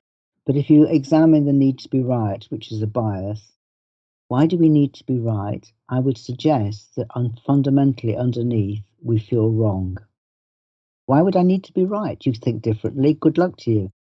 But 0.47 0.57
if 0.57 0.71
you 0.71 0.87
examine 0.87 1.45
the 1.45 1.52
need 1.52 1.78
to 1.80 1.88
be 1.88 2.02
right, 2.02 2.45
which 2.50 2.73
is 2.73 2.83
a 2.83 2.87
bias, 2.87 3.52
why 4.28 4.47
do 4.47 4.57
we 4.57 4.69
need 4.69 4.95
to 4.95 5.04
be 5.04 5.19
right? 5.19 5.71
I 5.88 6.00
would 6.00 6.16
suggest 6.16 6.95
that 6.97 7.09
un- 7.14 7.37
fundamentally 7.45 8.16
underneath, 8.16 8.85
we 9.02 9.19
feel 9.19 9.50
wrong. 9.50 9.99
Why 11.07 11.23
would 11.23 11.37
I 11.37 11.42
need 11.42 11.64
to 11.64 11.73
be 11.73 11.85
right? 11.85 12.25
You 12.25 12.33
think 12.33 12.62
differently, 12.62 13.14
good 13.14 13.38
luck 13.38 13.57
to 13.59 13.71
you. 13.73 13.92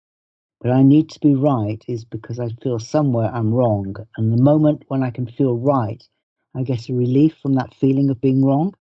But 0.61 0.73
I 0.73 0.83
need 0.83 1.09
to 1.11 1.21
be 1.21 1.35
right 1.35 1.83
is 1.89 2.05
because 2.05 2.39
I 2.39 2.49
feel 2.49 2.79
somewhere 2.79 3.31
I'm 3.33 3.55
wrong. 3.55 3.97
And 4.17 4.33
the 4.33 4.43
moment 4.43 4.85
when 4.89 5.03
I 5.03 5.11
can 5.11 5.27
feel 5.27 5.57
right, 5.57 6.07
I 6.55 6.63
get 6.65 6.89
a 6.89 6.95
relief 6.95 7.39
from 7.39 7.55
that 7.55 7.75
feeling 7.75 8.11
of 8.11 8.21
being 8.21 8.45
wrong. 8.45 8.75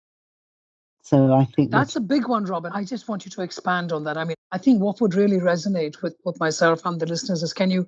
So 1.05 1.35
I 1.35 1.45
think 1.45 1.71
That's 1.71 1.97
a 1.97 2.01
big 2.01 2.29
one, 2.29 2.47
Robin. 2.47 2.73
I 2.75 2.83
just 2.83 3.09
want 3.09 3.27
you 3.27 3.31
to 3.33 3.43
expand 3.43 3.93
on 3.93 4.05
that. 4.05 4.17
I 4.17 4.25
mean, 4.25 4.37
I 4.53 4.57
think 4.57 4.81
what 4.81 5.03
would 5.03 5.15
really 5.15 5.37
resonate 5.37 6.01
with, 6.01 6.17
with 6.25 6.41
myself 6.41 6.81
and 6.87 6.99
the 6.99 7.05
listeners 7.05 7.43
is 7.43 7.53
can 7.53 7.71
you 7.71 7.87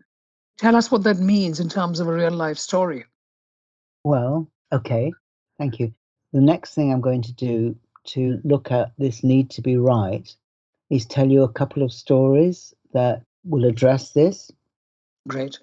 tell 0.59 0.77
us 0.77 0.91
what 0.91 1.03
that 1.05 1.19
means 1.19 1.59
in 1.59 1.71
terms 1.71 1.99
of 1.99 2.09
a 2.09 2.13
real 2.13 2.31
life 2.31 2.59
story? 2.59 3.07
Well, 4.05 4.51
okay, 4.71 5.15
thank 5.59 5.81
you. 5.81 5.95
The 6.35 6.43
next 6.43 6.75
thing 6.75 6.93
I'm 6.93 7.01
going 7.01 7.23
to 7.23 7.33
do 7.33 7.75
to 8.09 8.39
look 8.45 8.71
at 8.71 8.93
this 8.99 9.25
need 9.25 9.49
to 9.51 9.63
be 9.63 9.79
right 9.79 10.31
is 10.91 11.07
tell 11.07 11.27
you 11.27 11.43
a 11.43 11.53
couple 11.53 11.83
of 11.83 11.93
stories 11.93 12.75
that 12.93 13.23
will 13.45 13.65
address 13.65 14.11
this. 14.13 14.51
Great. 15.27 15.59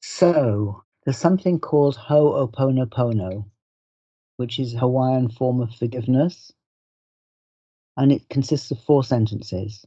So, 0.00 0.82
there's 1.04 1.18
something 1.18 1.60
called 1.60 1.98
Ho'oponopono, 1.98 3.44
which 4.38 4.58
is 4.58 4.72
Hawaiian 4.72 5.28
form 5.28 5.60
of 5.60 5.74
forgiveness, 5.74 6.50
and 7.96 8.12
it 8.12 8.28
consists 8.28 8.70
of 8.70 8.80
four 8.80 9.04
sentences 9.04 9.84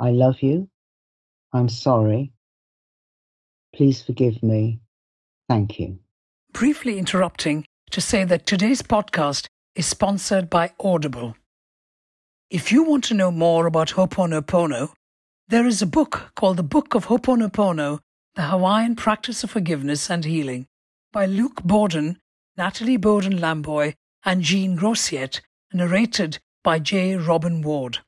I 0.00 0.10
love 0.10 0.42
you, 0.42 0.68
I'm 1.52 1.68
sorry, 1.68 2.32
please 3.74 4.00
forgive 4.00 4.42
me, 4.42 4.80
thank 5.48 5.80
you. 5.80 5.98
Briefly 6.52 6.98
interrupting 6.98 7.64
to 7.90 8.00
say 8.00 8.22
that 8.24 8.46
today's 8.46 8.82
podcast 8.82 9.46
is 9.74 9.86
sponsored 9.86 10.48
by 10.48 10.72
Audible. 10.78 11.36
If 12.50 12.70
you 12.70 12.84
want 12.84 13.04
to 13.04 13.14
know 13.14 13.30
more 13.30 13.66
about 13.66 13.90
Ho'oponopono, 13.90 14.92
there 15.48 15.66
is 15.66 15.82
a 15.82 15.86
book 15.86 16.32
called 16.36 16.58
The 16.58 16.62
Book 16.62 16.94
of 16.94 17.06
Ho'oponopono 17.06 17.98
The 18.36 18.42
Hawaiian 18.42 18.96
Practice 18.96 19.42
of 19.42 19.50
Forgiveness 19.50 20.08
and 20.10 20.24
Healing 20.24 20.66
by 21.12 21.26
Luke 21.26 21.62
Borden, 21.64 22.18
Natalie 22.56 22.98
Bodin 22.98 23.38
Lamboy, 23.40 23.94
and 24.24 24.42
Jean 24.42 24.76
Graciet, 24.76 25.40
narrated 25.72 26.38
by 26.68 26.78
J. 26.78 27.16
Robin 27.16 27.62
Ward. 27.62 28.00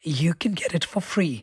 You 0.00 0.32
can 0.32 0.52
get 0.52 0.74
it 0.74 0.82
for 0.82 1.02
free. 1.02 1.42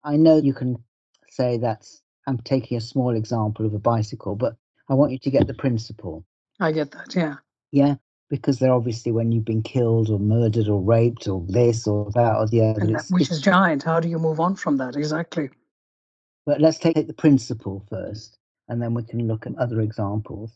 I 0.04 0.18
know 0.18 0.38
you 0.38 0.54
can 0.54 0.84
say 1.30 1.58
that's, 1.58 2.02
I'm 2.28 2.38
taking 2.40 2.78
a 2.78 2.82
small 2.82 3.16
example 3.16 3.66
of 3.66 3.74
a 3.74 3.80
bicycle, 3.80 4.36
but 4.36 4.56
I 4.90 4.96
want 4.96 5.12
you 5.12 5.20
to 5.20 5.32
get 5.32 5.48
the 5.48 5.54
principle. 5.54 6.26
I 6.60 6.72
get 6.72 6.92
that. 6.92 7.16
Yeah. 7.16 7.36
Yeah, 7.72 7.96
because 8.30 8.60
they're 8.60 8.74
obviously 8.74 9.12
when 9.12 9.32
you've 9.32 9.46
been 9.46 9.64
killed 9.64 10.10
or 10.10 10.20
murdered 10.20 10.68
or 10.68 10.82
raped 10.82 11.28
or 11.28 11.44
this 11.48 11.88
or 11.88 12.12
that 12.12 12.36
or 12.38 12.48
the 12.48 12.62
other. 12.62 12.86
That, 12.86 13.06
which 13.10 13.32
is 13.32 13.42
giant. 13.42 13.84
How 13.84 14.00
do 14.00 14.10
you 14.10 14.20
move 14.20 14.40
on 14.40 14.56
from 14.56 14.78
that? 14.78 14.96
Exactly. 14.96 15.50
but 16.46 16.62
let's 16.62 16.78
take 16.78 17.08
the 17.08 17.14
principle 17.14 17.86
first, 17.90 18.38
and 18.68 18.82
then 18.82 18.94
we 18.94 19.04
can 19.04 19.28
look 19.28 19.46
at 19.48 19.58
other 19.58 19.82
examples. 19.82 20.52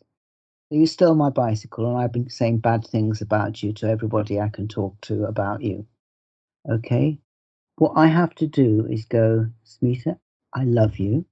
So 0.69 0.77
you 0.77 0.85
stole 0.87 1.15
my 1.15 1.29
bicycle, 1.29 1.87
and 1.89 1.97
I've 1.97 2.11
been 2.11 2.29
saying 2.29 2.59
bad 2.59 2.85
things 2.85 3.21
about 3.21 3.63
you 3.63 3.73
to 3.73 3.87
everybody 3.89 4.39
I 4.39 4.49
can 4.49 4.67
talk 4.67 4.99
to 5.01 5.25
about 5.25 5.61
you. 5.61 5.87
Okay, 6.69 7.19
what 7.77 7.93
I 7.95 8.07
have 8.07 8.35
to 8.35 8.47
do 8.47 8.87
is 8.89 9.05
go, 9.05 9.47
Smita, 9.65 10.19
I 10.55 10.63
love 10.65 10.97
you. 10.99 11.25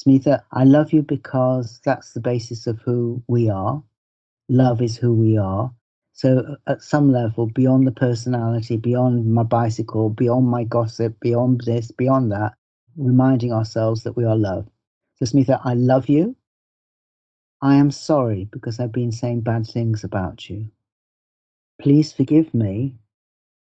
Smita, 0.00 0.42
I 0.52 0.64
love 0.64 0.92
you 0.92 1.02
because 1.02 1.80
that's 1.84 2.12
the 2.12 2.20
basis 2.20 2.66
of 2.66 2.80
who 2.80 3.22
we 3.28 3.50
are. 3.50 3.82
Love 4.48 4.82
is 4.82 4.96
who 4.96 5.14
we 5.14 5.38
are. 5.38 5.72
So, 6.12 6.56
at 6.66 6.82
some 6.82 7.12
level, 7.12 7.46
beyond 7.46 7.86
the 7.86 7.92
personality, 7.92 8.76
beyond 8.76 9.32
my 9.32 9.42
bicycle, 9.44 10.10
beyond 10.10 10.48
my 10.48 10.64
gossip, 10.64 11.18
beyond 11.20 11.62
this, 11.62 11.90
beyond 11.92 12.32
that, 12.32 12.54
reminding 12.96 13.52
ourselves 13.52 14.02
that 14.04 14.16
we 14.16 14.24
are 14.24 14.36
love. 14.36 14.68
So, 15.16 15.24
Smitha, 15.26 15.60
I 15.64 15.74
love 15.74 16.08
you. 16.08 16.36
I 17.62 17.76
am 17.76 17.90
sorry 17.90 18.46
because 18.46 18.80
I've 18.80 18.92
been 18.92 19.12
saying 19.12 19.42
bad 19.42 19.66
things 19.66 20.04
about 20.04 20.50
you. 20.50 20.70
Please 21.80 22.12
forgive 22.12 22.54
me 22.54 22.96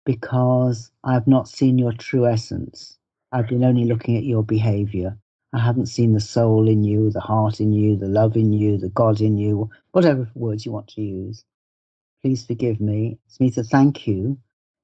because 0.08 0.90
I've 1.04 1.26
not 1.26 1.50
seen 1.50 1.76
your 1.76 1.92
true 1.92 2.26
essence. 2.26 2.96
I've 3.30 3.46
been 3.46 3.62
only 3.62 3.84
looking 3.84 4.16
at 4.16 4.24
your 4.24 4.42
behavior. 4.42 5.18
I 5.52 5.58
haven't 5.58 5.88
seen 5.88 6.14
the 6.14 6.20
soul 6.20 6.66
in 6.66 6.82
you, 6.82 7.10
the 7.10 7.20
heart 7.20 7.60
in 7.60 7.74
you, 7.74 7.94
the 7.94 8.08
love 8.08 8.34
in 8.34 8.54
you, 8.54 8.78
the 8.78 8.88
God 8.88 9.20
in 9.20 9.36
you, 9.36 9.68
whatever 9.92 10.26
words 10.34 10.64
you 10.64 10.72
want 10.72 10.88
to 10.88 11.02
use. 11.02 11.44
Please 12.22 12.46
forgive 12.46 12.80
me. 12.80 13.18
Smitha, 13.28 13.68
thank 13.68 14.06
you 14.06 14.38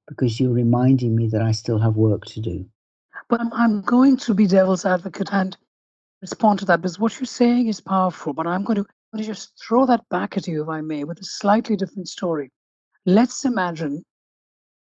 because 0.07 0.39
you're 0.39 0.53
reminding 0.53 1.15
me 1.15 1.27
that 1.29 1.41
I 1.41 1.53
still 1.53 1.79
have 1.79 1.95
work 1.95 2.25
to 2.25 2.39
do. 2.39 2.63
But 3.27 3.41
I'm, 3.41 3.51
I'm 3.51 3.81
going 3.81 4.17
to 4.17 4.35
be 4.35 4.45
devil's 4.45 4.85
advocate 4.85 5.29
and 5.33 5.57
respond 6.21 6.59
to 6.59 6.65
that 6.65 6.83
because 6.83 6.99
what 6.99 7.19
you're 7.19 7.25
saying 7.25 7.67
is 7.67 7.81
powerful. 7.81 8.31
But 8.31 8.45
I'm 8.45 8.63
going 8.63 8.77
to 8.77 8.85
But 9.11 9.17
to 9.17 9.23
just 9.23 9.59
throw 9.59 9.87
that 9.87 10.07
back 10.09 10.37
at 10.37 10.47
you, 10.47 10.61
if 10.61 10.69
I 10.69 10.81
may, 10.81 11.03
with 11.03 11.19
a 11.19 11.25
slightly 11.25 11.75
different 11.75 12.09
story. 12.09 12.51
Let's 13.07 13.43
imagine 13.43 14.03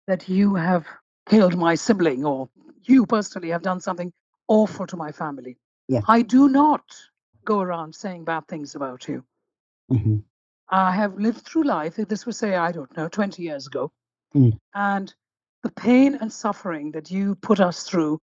that 0.07 0.29
you 0.29 0.55
have 0.55 0.87
killed 1.27 1.57
my 1.57 1.75
sibling 1.75 2.25
or 2.25 2.49
you 2.85 3.07
personally 3.07 3.49
have 3.51 3.63
done 3.63 3.81
something 3.81 4.13
awful 4.49 4.87
to 4.87 4.97
my 4.97 5.11
family. 5.11 5.57
Yeah. 5.89 6.01
I 6.09 6.23
do 6.23 6.49
not 6.49 6.83
go 7.45 7.61
around 7.61 7.95
saying 7.95 8.25
bad 8.25 8.47
things 8.49 8.75
about 8.75 9.09
you. 9.09 9.25
Mm-hmm. 9.93 10.19
I 10.71 10.93
have 10.93 11.19
lived 11.19 11.41
through 11.41 11.65
life, 11.65 11.97
this 11.97 12.27
was, 12.27 12.39
say, 12.39 12.57
I 12.57 12.73
don't 12.73 12.95
know, 12.97 13.09
20 13.09 13.43
years 13.43 13.67
ago. 13.67 13.93
Mm. 14.35 14.59
And 14.75 15.15
the 15.63 15.71
pain 15.71 16.17
and 16.21 16.33
suffering 16.33 16.91
that 16.93 17.11
you 17.11 17.35
put 17.37 17.61
us 17.61 17.85
through 17.85 18.21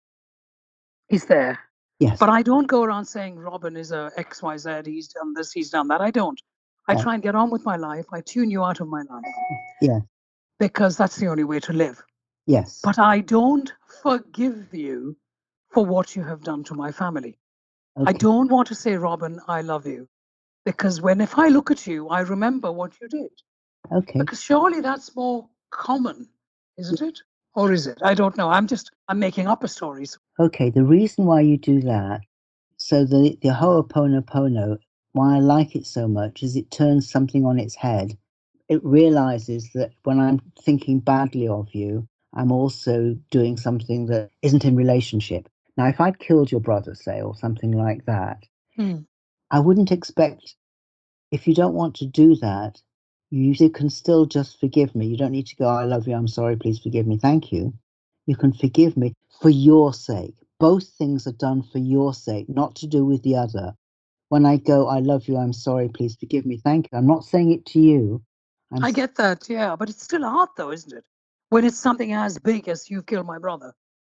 is 1.10 1.26
there. 1.26 1.60
Yes. 2.00 2.18
But 2.18 2.30
I 2.30 2.42
don't 2.42 2.68
go 2.68 2.84
around 2.84 3.06
saying 3.06 3.38
Robin 3.38 3.76
is 3.76 3.92
a 3.92 4.12
XYZ, 4.18 4.88
he's 4.88 5.10
done 5.10 5.34
this, 5.34 5.52
he's 5.52 5.70
done 5.70 5.90
that. 5.90 6.02
I 6.02 6.12
don't. 6.12 6.40
I 6.88 6.94
Right. 6.94 7.04
try 7.04 7.14
and 7.14 7.24
get 7.24 7.36
on 7.36 7.50
with 7.52 7.66
my 7.66 7.76
life. 7.76 8.06
I 8.12 8.22
tune 8.22 8.50
you 8.50 8.64
out 8.64 8.80
of 8.80 8.88
my 8.88 9.04
life. 9.04 9.26
Yeah. 9.82 10.00
Because 10.60 10.98
that's 10.98 11.16
the 11.16 11.28
only 11.28 11.44
way 11.46 11.60
to 11.62 11.74
live. 11.74 12.04
yes. 12.46 12.82
But 12.84 13.00
I 13.00 13.22
don't 13.22 13.72
forgive 14.04 14.74
you 14.74 15.16
for 15.72 15.86
what 15.86 16.16
you 16.16 16.24
have 16.24 16.42
done 16.44 16.64
to 16.66 16.74
my 16.74 16.92
family. 16.92 17.38
I 18.06 18.14
don't 18.14 18.50
want 18.52 18.68
to 18.70 18.76
say, 18.76 18.96
Robin, 18.96 19.40
I 19.48 19.62
love 19.62 19.86
you. 19.86 20.08
Because 20.66 21.02
when 21.02 21.22
if 21.22 21.38
I 21.38 21.48
look 21.50 21.72
at 21.72 21.86
you, 21.88 22.08
I 22.10 22.22
remember 22.22 22.72
what 22.72 22.94
you 23.02 23.08
did. 23.08 23.32
Okay. 23.92 24.20
Because 24.20 24.42
surely 24.42 24.82
that's 24.82 25.16
more 25.16 25.48
common, 25.72 26.28
isn't 26.78 27.02
it? 27.02 27.20
Or 27.56 27.72
is 27.74 27.88
it? 27.88 27.98
I 28.04 28.14
don't 28.14 28.38
know. 28.38 28.50
I'm 28.50 28.68
just 28.68 28.92
I'm 29.08 29.20
making 29.20 29.48
up 29.48 29.64
a 29.64 29.68
story. 29.68 30.06
Okay. 30.40 30.70
The 30.70 30.84
reason 30.84 31.26
why 31.26 31.42
you 31.42 31.58
do 31.58 31.82
that, 31.82 32.22
so 32.78 33.04
the 33.06 33.38
the 33.42 33.50
Ho'oponopono, 33.50 34.78
why 35.14 35.36
I 35.38 35.40
like 35.40 35.76
it 35.76 35.86
so 35.86 36.08
much 36.08 36.44
is 36.44 36.56
it 36.56 36.72
turns 36.72 37.10
something 37.10 37.46
on 37.46 37.60
its 37.60 37.76
head. 37.76 38.18
It 38.70 38.84
realizes 38.86 39.72
that 39.76 39.92
when 40.04 40.20
I'm 40.20 40.42
thinking 40.64 41.00
badly 41.02 41.48
of 41.48 41.70
you, 41.74 42.08
I'm 42.34 42.52
also 42.52 43.18
doing 43.32 43.58
something 43.58 44.08
that 44.08 44.32
isn't 44.44 44.66
in 44.66 44.76
relationship. 44.78 45.50
Now, 45.78 45.88
if 45.88 46.02
I'd 46.02 46.20
killed 46.20 46.52
your 46.52 46.62
brother, 46.62 46.96
say, 46.96 47.22
or 47.22 47.36
something 47.36 47.72
like 47.74 48.06
that, 48.08 48.46
Hmm. 48.78 48.98
I 49.52 49.60
wouldn't 49.62 49.92
expect, 49.92 50.56
if 51.32 51.48
you 51.48 51.56
don't 51.56 51.76
want 51.76 51.96
to 51.98 52.06
do 52.08 52.36
that, 52.38 52.82
you 53.32 53.54
can 53.72 53.90
still 53.90 54.26
just 54.26 54.60
forgive 54.60 54.96
me. 54.96 55.08
You 55.08 55.18
don't 55.18 55.32
need 55.34 55.48
to 55.48 55.56
go, 55.58 55.68
I 55.68 55.86
love 55.86 56.08
you, 56.08 56.16
I'm 56.16 56.28
sorry, 56.30 56.58
please 56.58 56.80
forgive 56.80 57.08
me, 57.08 57.18
thank 57.20 57.52
you. 57.52 57.74
You 58.28 58.36
can 58.38 58.54
forgive 58.54 58.98
me 58.98 59.14
for 59.42 59.50
your 59.50 59.94
sake. 59.94 60.36
Both 60.60 60.90
things 60.98 61.28
are 61.28 61.34
done 61.34 61.64
for 61.64 61.80
your 61.80 62.14
sake, 62.14 62.48
not 62.50 62.76
to 62.78 62.88
do 62.88 63.06
with 63.06 63.24
the 63.24 63.38
other. 63.38 63.76
When 64.30 64.46
I 64.46 64.58
go, 64.58 64.88
I 64.88 65.00
love 65.00 65.28
you, 65.28 65.38
I'm 65.38 65.54
sorry, 65.54 65.90
please 65.90 66.18
forgive 66.20 66.46
me, 66.46 66.58
thank 66.58 66.90
you, 66.92 66.98
I'm 66.98 67.08
not 67.08 67.26
saying 67.26 67.52
it 67.52 67.66
to 67.68 67.80
you. 67.80 68.24
I'm 68.72 68.84
I 68.84 68.92
get 68.92 69.16
that, 69.16 69.50
yeah, 69.50 69.76
but 69.76 69.90
it's 69.90 70.04
still 70.04 70.24
hard 70.24 70.50
though, 70.56 70.72
isn't 70.72 70.94
it? 70.94 71.04
When 71.50 71.66
it's 71.66 71.80
something 71.80 72.14
as 72.14 72.38
big 72.38 72.68
as 72.68 72.90
you've 72.90 73.08
killed 73.08 73.26
my 73.26 73.40
brother. 73.40 73.74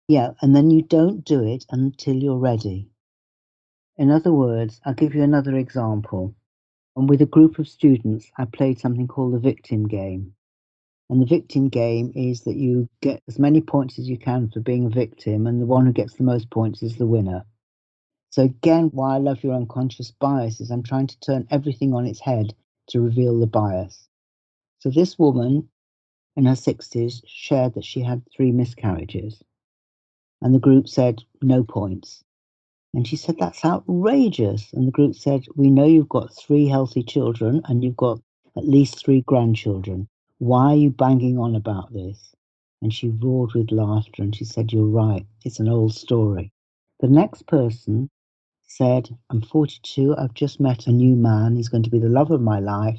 Yeah, 0.08 0.30
and 0.42 0.56
then 0.56 0.70
you 0.70 0.82
don't 0.82 1.24
do 1.24 1.44
it 1.44 1.64
until 1.70 2.16
you're 2.16 2.36
ready. 2.36 2.90
In 3.96 4.10
other 4.10 4.32
words, 4.32 4.80
I'll 4.84 4.94
give 4.94 5.14
you 5.14 5.22
another 5.22 5.54
example. 5.54 6.34
And 6.96 7.08
with 7.08 7.22
a 7.22 7.26
group 7.26 7.60
of 7.60 7.68
students, 7.68 8.30
I 8.36 8.46
played 8.46 8.80
something 8.80 9.06
called 9.06 9.34
the 9.34 9.38
victim 9.38 9.86
game. 9.86 10.34
And 11.08 11.22
the 11.22 11.26
victim 11.26 11.68
game 11.68 12.12
is 12.16 12.42
that 12.42 12.56
you 12.56 12.88
get 13.00 13.22
as 13.28 13.38
many 13.38 13.60
points 13.60 13.98
as 13.98 14.08
you 14.08 14.18
can 14.18 14.50
for 14.50 14.60
being 14.60 14.86
a 14.86 14.90
victim, 14.90 15.46
and 15.46 15.60
the 15.60 15.66
one 15.66 15.86
who 15.86 15.92
gets 15.92 16.14
the 16.14 16.24
most 16.24 16.50
points 16.50 16.82
is 16.82 16.96
the 16.96 17.06
winner. 17.06 17.44
So, 18.30 18.42
again, 18.42 18.90
why 18.92 19.14
I 19.14 19.18
love 19.18 19.44
your 19.44 19.54
unconscious 19.54 20.10
bias 20.10 20.60
is 20.60 20.70
I'm 20.70 20.82
trying 20.82 21.06
to 21.08 21.20
turn 21.20 21.46
everything 21.50 21.94
on 21.94 22.06
its 22.06 22.20
head 22.20 22.54
to 22.88 23.00
reveal 23.00 23.38
the 23.38 23.46
bias. 23.46 24.08
So, 24.80 24.90
this 24.90 25.18
woman 25.18 25.68
in 26.36 26.46
her 26.46 26.54
60s 26.54 27.22
shared 27.26 27.74
that 27.74 27.84
she 27.84 28.02
had 28.02 28.22
three 28.34 28.52
miscarriages, 28.52 29.42
and 30.42 30.54
the 30.54 30.60
group 30.60 30.88
said, 30.88 31.22
no 31.42 31.64
points. 31.64 32.24
And 32.92 33.06
she 33.06 33.16
said, 33.16 33.36
That's 33.38 33.64
outrageous. 33.64 34.72
And 34.72 34.86
the 34.86 34.92
group 34.92 35.14
said, 35.14 35.46
We 35.54 35.70
know 35.70 35.86
you've 35.86 36.08
got 36.08 36.34
three 36.34 36.66
healthy 36.66 37.02
children 37.04 37.62
and 37.66 37.84
you've 37.84 37.96
got 37.96 38.20
at 38.56 38.66
least 38.66 38.98
three 39.04 39.20
grandchildren. 39.22 40.08
Why 40.38 40.72
are 40.72 40.76
you 40.76 40.90
banging 40.90 41.38
on 41.38 41.54
about 41.54 41.92
this? 41.92 42.34
And 42.82 42.92
she 42.92 43.10
roared 43.10 43.52
with 43.54 43.70
laughter 43.70 44.22
and 44.22 44.34
she 44.34 44.44
said, 44.44 44.72
You're 44.72 44.86
right. 44.86 45.24
It's 45.44 45.60
an 45.60 45.68
old 45.68 45.94
story. 45.94 46.52
The 46.98 47.08
next 47.08 47.46
person 47.46 48.10
said, 48.64 49.08
I'm 49.30 49.42
42. 49.42 50.16
I've 50.16 50.34
just 50.34 50.58
met 50.58 50.88
a 50.88 50.92
new 50.92 51.14
man. 51.14 51.54
He's 51.54 51.68
going 51.68 51.84
to 51.84 51.90
be 51.90 52.00
the 52.00 52.08
love 52.08 52.32
of 52.32 52.40
my 52.40 52.58
life, 52.58 52.98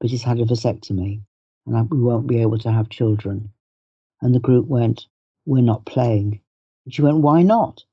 but 0.00 0.10
he's 0.10 0.22
had 0.22 0.40
a 0.40 0.44
vasectomy 0.44 1.22
and 1.66 1.90
we 1.90 2.00
won't 2.00 2.26
be 2.26 2.40
able 2.40 2.58
to 2.58 2.70
have 2.70 2.88
children. 2.88 3.50
And 4.22 4.34
the 4.34 4.40
group 4.40 4.66
went, 4.66 5.06
We're 5.44 5.62
not 5.62 5.84
playing. 5.84 6.40
And 6.84 6.94
she 6.94 7.02
went, 7.02 7.18
Why 7.18 7.42
not? 7.42 7.84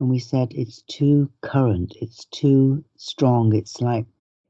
And 0.00 0.10
we 0.10 0.18
said, 0.18 0.52
It's 0.52 0.82
too 0.82 1.30
current. 1.40 1.94
It's 2.00 2.26
too 2.26 2.84
strong. 2.96 3.54
It's 3.54 3.80
like 3.80 4.06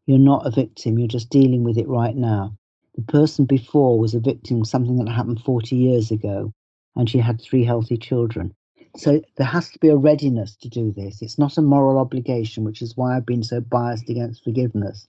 you're 0.07 0.19
not 0.19 0.47
a 0.47 0.51
victim. 0.51 0.99
You're 0.99 1.09
just 1.09 1.31
dealing 1.31 1.65
with 1.65 1.79
it 1.79 1.89
right 1.89 2.17
now. 2.17 2.57
The 2.97 3.03
person 3.03 3.45
before 3.45 3.99
was 3.99 4.15
a 4.15 4.21
victim 4.21 4.61
of 4.61 4.69
something 4.69 4.97
that 4.97 5.11
happened 5.11 5.41
40 5.41 5.77
years 5.77 6.11
ago, 6.11 6.53
and 6.95 7.09
she 7.09 7.19
had 7.19 7.41
three 7.41 7.65
healthy 7.65 7.97
children. 7.97 8.53
So 8.97 9.21
there 9.37 9.47
has 9.47 9.71
to 9.71 9.79
be 9.81 9.89
a 9.89 9.97
readiness 9.97 10.57
to 10.57 10.69
do 10.69 10.93
this. 10.93 11.21
It's 11.23 11.39
not 11.39 11.59
a 11.59 11.63
moral 11.63 11.99
obligation, 11.99 12.65
which 12.65 12.83
is 12.83 12.97
why 12.97 13.17
I've 13.17 13.27
been 13.27 13.43
so 13.43 13.61
biased 13.61 14.09
against 14.11 14.45
forgiveness. 14.45 15.09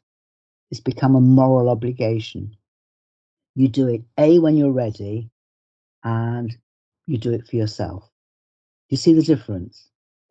It's 0.71 0.81
become 0.81 1.15
a 1.15 1.21
moral 1.21 1.69
obligation. 1.69 2.55
You 3.55 3.67
do 3.67 3.87
it 3.87 4.01
A 4.17 4.39
when 4.39 4.57
you're 4.57 4.71
ready, 4.71 5.29
and 6.03 6.55
you 7.07 7.17
do 7.17 7.33
it 7.33 7.47
for 7.47 7.55
yourself. 7.55 8.09
You 8.89 8.97
see 8.97 9.13
the 9.13 9.23
difference? 9.23 9.89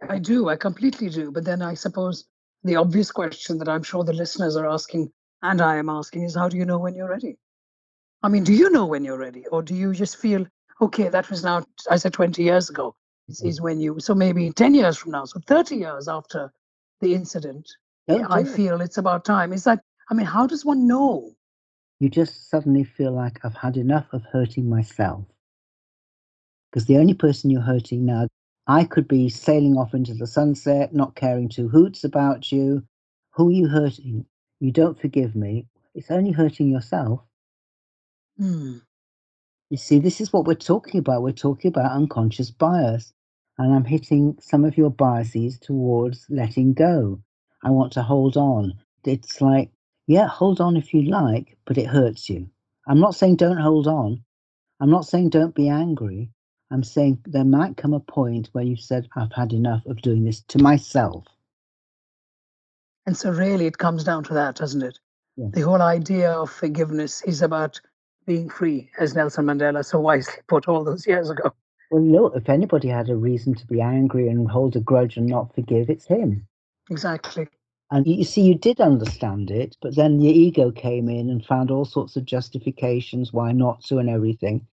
I 0.08 0.18
do, 0.18 0.48
I 0.48 0.56
completely 0.56 1.08
do. 1.08 1.30
But 1.30 1.44
then 1.44 1.62
I 1.62 1.74
suppose 1.74 2.26
the 2.62 2.76
obvious 2.76 3.10
question 3.10 3.58
that 3.58 3.68
I'm 3.68 3.82
sure 3.82 4.04
the 4.04 4.12
listeners 4.12 4.56
are 4.56 4.68
asking 4.68 5.10
and 5.42 5.60
I 5.60 5.76
am 5.76 5.88
asking 5.88 6.22
is 6.22 6.34
how 6.34 6.48
do 6.48 6.56
you 6.56 6.64
know 6.64 6.78
when 6.78 6.94
you're 6.94 7.08
ready? 7.08 7.36
I 8.22 8.28
mean, 8.28 8.44
do 8.44 8.54
you 8.54 8.70
know 8.70 8.86
when 8.86 9.04
you're 9.04 9.18
ready? 9.18 9.46
Or 9.48 9.62
do 9.62 9.74
you 9.74 9.92
just 9.92 10.16
feel, 10.16 10.46
okay, 10.80 11.08
that 11.08 11.28
was 11.28 11.44
now, 11.44 11.64
I 11.90 11.96
said 11.96 12.14
20 12.14 12.42
years 12.42 12.70
ago, 12.70 12.94
is, 13.28 13.42
mm. 13.42 13.48
is 13.48 13.60
when 13.60 13.80
you, 13.80 14.00
so 14.00 14.14
maybe 14.14 14.50
10 14.50 14.74
years 14.74 14.96
from 14.96 15.12
now, 15.12 15.26
so 15.26 15.40
30 15.46 15.76
years 15.76 16.08
after 16.08 16.50
the 17.00 17.14
incident, 17.14 17.68
Don't 18.08 18.30
I 18.30 18.44
feel 18.44 18.80
it's 18.80 18.96
about 18.96 19.24
time. 19.24 19.52
Is 19.52 19.64
that, 19.64 19.80
I 20.10 20.14
mean, 20.14 20.26
how 20.26 20.46
does 20.46 20.64
one 20.64 20.86
know? 20.86 21.34
you 22.00 22.08
just 22.08 22.50
suddenly 22.50 22.84
feel 22.84 23.12
like 23.12 23.42
I've 23.44 23.54
had 23.56 23.76
enough 23.76 24.06
of 24.12 24.24
hurting 24.24 24.68
myself. 24.68 25.24
Because 26.70 26.86
the 26.86 26.98
only 26.98 27.14
person 27.14 27.50
you're 27.50 27.62
hurting 27.62 28.04
now, 28.04 28.28
I 28.66 28.84
could 28.84 29.06
be 29.06 29.28
sailing 29.28 29.76
off 29.76 29.94
into 29.94 30.14
the 30.14 30.26
sunset, 30.26 30.92
not 30.94 31.14
caring 31.14 31.48
two 31.48 31.68
hoots 31.68 32.04
about 32.04 32.50
you. 32.50 32.82
Who 33.34 33.48
are 33.48 33.52
you 33.52 33.68
hurting? 33.68 34.26
You 34.60 34.72
don't 34.72 35.00
forgive 35.00 35.34
me. 35.34 35.66
It's 35.94 36.10
only 36.10 36.32
hurting 36.32 36.68
yourself. 36.68 37.20
Hmm. 38.38 38.78
You 39.70 39.76
see, 39.76 39.98
this 39.98 40.20
is 40.20 40.32
what 40.32 40.46
we're 40.46 40.54
talking 40.54 40.98
about. 40.98 41.22
We're 41.22 41.32
talking 41.32 41.68
about 41.68 41.92
unconscious 41.92 42.50
bias. 42.50 43.12
And 43.56 43.72
I'm 43.72 43.84
hitting 43.84 44.36
some 44.40 44.64
of 44.64 44.76
your 44.76 44.90
biases 44.90 45.58
towards 45.58 46.26
letting 46.28 46.74
go. 46.74 47.20
I 47.62 47.70
want 47.70 47.92
to 47.92 48.02
hold 48.02 48.36
on. 48.36 48.74
It's 49.04 49.40
like, 49.40 49.70
yeah, 50.06 50.28
hold 50.28 50.60
on 50.60 50.76
if 50.76 50.92
you 50.92 51.02
like, 51.02 51.56
but 51.64 51.78
it 51.78 51.86
hurts 51.86 52.28
you. 52.28 52.48
I'm 52.86 53.00
not 53.00 53.14
saying 53.14 53.36
don't 53.36 53.56
hold 53.56 53.86
on. 53.86 54.22
I'm 54.80 54.90
not 54.90 55.06
saying 55.06 55.30
don't 55.30 55.54
be 55.54 55.68
angry. 55.68 56.30
I'm 56.70 56.82
saying 56.82 57.20
there 57.26 57.44
might 57.44 57.76
come 57.76 57.94
a 57.94 58.00
point 58.00 58.48
where 58.52 58.64
you've 58.64 58.80
said, 58.80 59.08
I've 59.16 59.32
had 59.32 59.52
enough 59.52 59.86
of 59.86 60.02
doing 60.02 60.24
this 60.24 60.42
to 60.48 60.58
myself. 60.58 61.24
And 63.06 63.16
so, 63.16 63.30
really, 63.30 63.66
it 63.66 63.78
comes 63.78 64.02
down 64.02 64.24
to 64.24 64.34
that, 64.34 64.56
doesn't 64.56 64.82
it? 64.82 64.98
The 65.36 65.60
whole 65.62 65.82
idea 65.82 66.30
of 66.30 66.50
forgiveness 66.50 67.22
is 67.22 67.42
about 67.42 67.80
being 68.26 68.48
free, 68.48 68.90
as 68.98 69.14
Nelson 69.14 69.46
Mandela 69.46 69.84
so 69.84 70.00
wisely 70.00 70.34
put 70.48 70.68
all 70.68 70.84
those 70.84 71.06
years 71.06 71.28
ago. 71.28 71.52
Well, 71.90 72.02
look, 72.02 72.36
if 72.36 72.48
anybody 72.48 72.88
had 72.88 73.10
a 73.10 73.16
reason 73.16 73.54
to 73.54 73.66
be 73.66 73.80
angry 73.80 74.28
and 74.28 74.48
hold 74.50 74.76
a 74.76 74.80
grudge 74.80 75.16
and 75.16 75.26
not 75.26 75.54
forgive, 75.54 75.90
it's 75.90 76.06
him. 76.06 76.46
Exactly. 76.90 77.48
And 77.90 78.06
you 78.06 78.24
see, 78.24 78.42
you 78.42 78.54
did 78.54 78.80
understand 78.80 79.50
it, 79.50 79.76
but 79.80 79.94
then 79.94 80.20
your 80.20 80.32
ego 80.32 80.70
came 80.70 81.08
in 81.08 81.30
and 81.30 81.44
found 81.44 81.70
all 81.70 81.84
sorts 81.84 82.16
of 82.16 82.24
justifications 82.24 83.32
why 83.32 83.52
not 83.52 83.84
to 83.84 83.98
and 83.98 84.08
everything. 84.08 84.66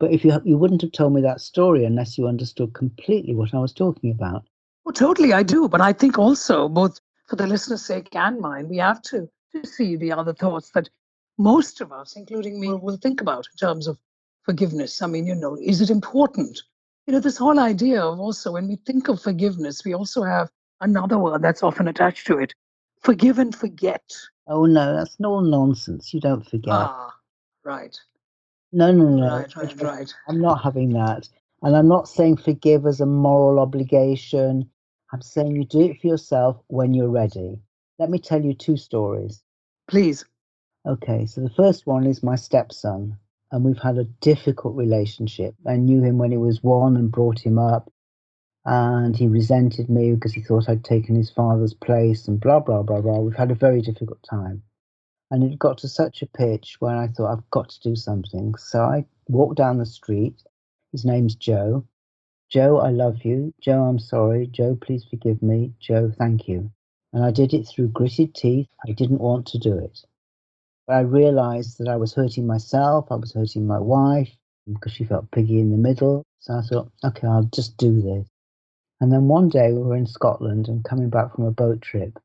But 0.00 0.12
if 0.12 0.24
you 0.24 0.40
you 0.44 0.58
wouldn't 0.58 0.82
have 0.82 0.92
told 0.92 1.14
me 1.14 1.20
that 1.22 1.40
story 1.40 1.84
unless 1.84 2.18
you 2.18 2.26
understood 2.26 2.74
completely 2.74 3.34
what 3.34 3.54
I 3.54 3.58
was 3.58 3.72
talking 3.72 4.10
about. 4.10 4.44
Well, 4.84 4.92
totally, 4.92 5.32
I 5.32 5.42
do. 5.42 5.68
But 5.68 5.80
I 5.80 5.92
think 5.92 6.18
also, 6.18 6.68
both 6.68 7.00
for 7.26 7.36
the 7.36 7.46
listener's 7.46 7.84
sake 7.84 8.14
and 8.14 8.40
mine, 8.40 8.68
we 8.68 8.78
have 8.78 9.00
to, 9.02 9.28
to 9.52 9.66
see 9.66 9.96
the 9.96 10.12
other 10.12 10.34
thoughts 10.34 10.70
that 10.74 10.88
most 11.38 11.80
of 11.80 11.92
us, 11.92 12.16
including 12.16 12.60
me, 12.60 12.68
will 12.68 12.96
think 12.96 13.20
about 13.20 13.46
in 13.52 13.66
terms 13.66 13.86
of 13.86 13.98
forgiveness. 14.42 15.00
I 15.00 15.06
mean, 15.06 15.26
you 15.26 15.34
know, 15.34 15.56
is 15.62 15.80
it 15.80 15.90
important? 15.90 16.60
You 17.06 17.12
know, 17.12 17.20
this 17.20 17.38
whole 17.38 17.58
idea 17.58 18.02
of 18.02 18.18
also 18.18 18.52
when 18.52 18.68
we 18.68 18.76
think 18.76 19.08
of 19.08 19.22
forgiveness, 19.22 19.84
we 19.84 19.94
also 19.94 20.22
have 20.22 20.50
another 20.84 21.18
word 21.18 21.42
that's 21.42 21.62
often 21.64 21.88
attached 21.88 22.26
to 22.28 22.38
it 22.38 22.54
forgive 23.04 23.38
and 23.38 23.54
forget. 23.54 24.02
Oh 24.48 24.66
no, 24.66 24.96
that's 24.96 25.16
all 25.24 25.42
nonsense. 25.42 26.14
You 26.14 26.20
don't 26.20 26.48
forget. 26.48 26.72
Ah, 26.74 27.14
right. 27.64 27.98
No, 28.72 28.92
no, 28.92 29.08
no. 29.08 29.36
Right, 29.36 29.56
right, 29.56 29.82
right. 29.82 30.14
I'm 30.28 30.40
not 30.40 30.62
having 30.62 30.90
that. 30.94 31.28
And 31.62 31.76
I'm 31.76 31.88
not 31.88 32.08
saying 32.08 32.38
forgive 32.38 32.86
as 32.86 33.00
a 33.00 33.06
moral 33.06 33.60
obligation. 33.60 34.70
I'm 35.12 35.22
saying 35.22 35.56
you 35.56 35.64
do 35.64 35.82
it 35.82 36.00
for 36.00 36.08
yourself 36.08 36.58
when 36.68 36.94
you're 36.94 37.10
ready. 37.10 37.60
Let 37.98 38.10
me 38.10 38.18
tell 38.18 38.42
you 38.44 38.54
two 38.54 38.76
stories. 38.76 39.42
Please. 39.88 40.24
Okay, 40.86 41.26
so 41.26 41.40
the 41.40 41.50
first 41.50 41.86
one 41.86 42.06
is 42.06 42.22
my 42.22 42.36
stepson, 42.36 43.16
and 43.52 43.64
we've 43.64 43.78
had 43.78 43.98
a 43.98 44.04
difficult 44.20 44.76
relationship. 44.76 45.54
I 45.66 45.76
knew 45.76 46.02
him 46.02 46.18
when 46.18 46.32
he 46.32 46.36
was 46.36 46.62
one 46.62 46.96
and 46.96 47.10
brought 47.12 47.40
him 47.40 47.58
up, 47.58 47.90
and 48.64 49.16
he 49.16 49.28
resented 49.28 49.90
me 49.90 50.14
because 50.14 50.32
he 50.32 50.40
thought 50.42 50.68
I'd 50.68 50.84
taken 50.84 51.14
his 51.14 51.30
father's 51.30 51.74
place 51.74 52.28
and 52.28 52.40
blah, 52.40 52.60
blah, 52.60 52.82
blah, 52.82 53.00
blah. 53.00 53.18
We've 53.18 53.36
had 53.36 53.50
a 53.50 53.56
very 53.56 53.82
difficult 53.82 54.22
time. 54.28 54.62
And 55.30 55.42
it 55.42 55.58
got 55.58 55.78
to 55.78 55.88
such 55.88 56.22
a 56.22 56.26
pitch 56.26 56.76
where 56.80 56.96
I 56.96 57.08
thought, 57.08 57.32
I've 57.32 57.50
got 57.50 57.70
to 57.70 57.80
do 57.80 57.96
something. 57.96 58.54
So 58.56 58.80
I 58.80 59.04
walked 59.28 59.56
down 59.56 59.78
the 59.78 59.86
street. 59.86 60.42
His 60.92 61.04
name's 61.04 61.34
Joe. 61.34 61.86
Joe, 62.50 62.78
I 62.78 62.90
love 62.90 63.24
you. 63.24 63.52
Joe, 63.60 63.84
I'm 63.84 63.98
sorry. 63.98 64.46
Joe, 64.46 64.78
please 64.80 65.04
forgive 65.10 65.42
me. 65.42 65.72
Joe, 65.80 66.12
thank 66.16 66.48
you. 66.48 66.70
And 67.12 67.24
I 67.24 67.32
did 67.32 67.52
it 67.52 67.64
through 67.66 67.88
gritted 67.88 68.34
teeth. 68.34 68.68
I 68.88 68.92
didn't 68.92 69.20
want 69.20 69.46
to 69.48 69.58
do 69.58 69.78
it. 69.78 70.00
But 70.86 70.94
I 70.96 71.00
realized 71.00 71.78
that 71.78 71.88
I 71.88 71.96
was 71.96 72.14
hurting 72.14 72.46
myself, 72.46 73.06
I 73.10 73.16
was 73.16 73.32
hurting 73.32 73.66
my 73.66 73.78
wife 73.78 74.30
because 74.70 74.92
she 74.92 75.04
felt 75.04 75.30
piggy 75.30 75.60
in 75.60 75.70
the 75.70 75.78
middle. 75.78 76.24
So 76.40 76.54
I 76.54 76.62
thought, 76.62 76.92
okay, 77.04 77.26
I'll 77.26 77.44
just 77.54 77.76
do 77.78 78.02
this. 78.02 78.28
And 79.00 79.12
then 79.12 79.28
one 79.28 79.48
day 79.48 79.72
we 79.72 79.82
were 79.82 79.96
in 79.96 80.06
Scotland 80.06 80.68
and 80.68 80.84
coming 80.84 81.10
back 81.10 81.34
from 81.34 81.44
a 81.44 81.50
boat 81.50 81.82
trip, 81.82 82.18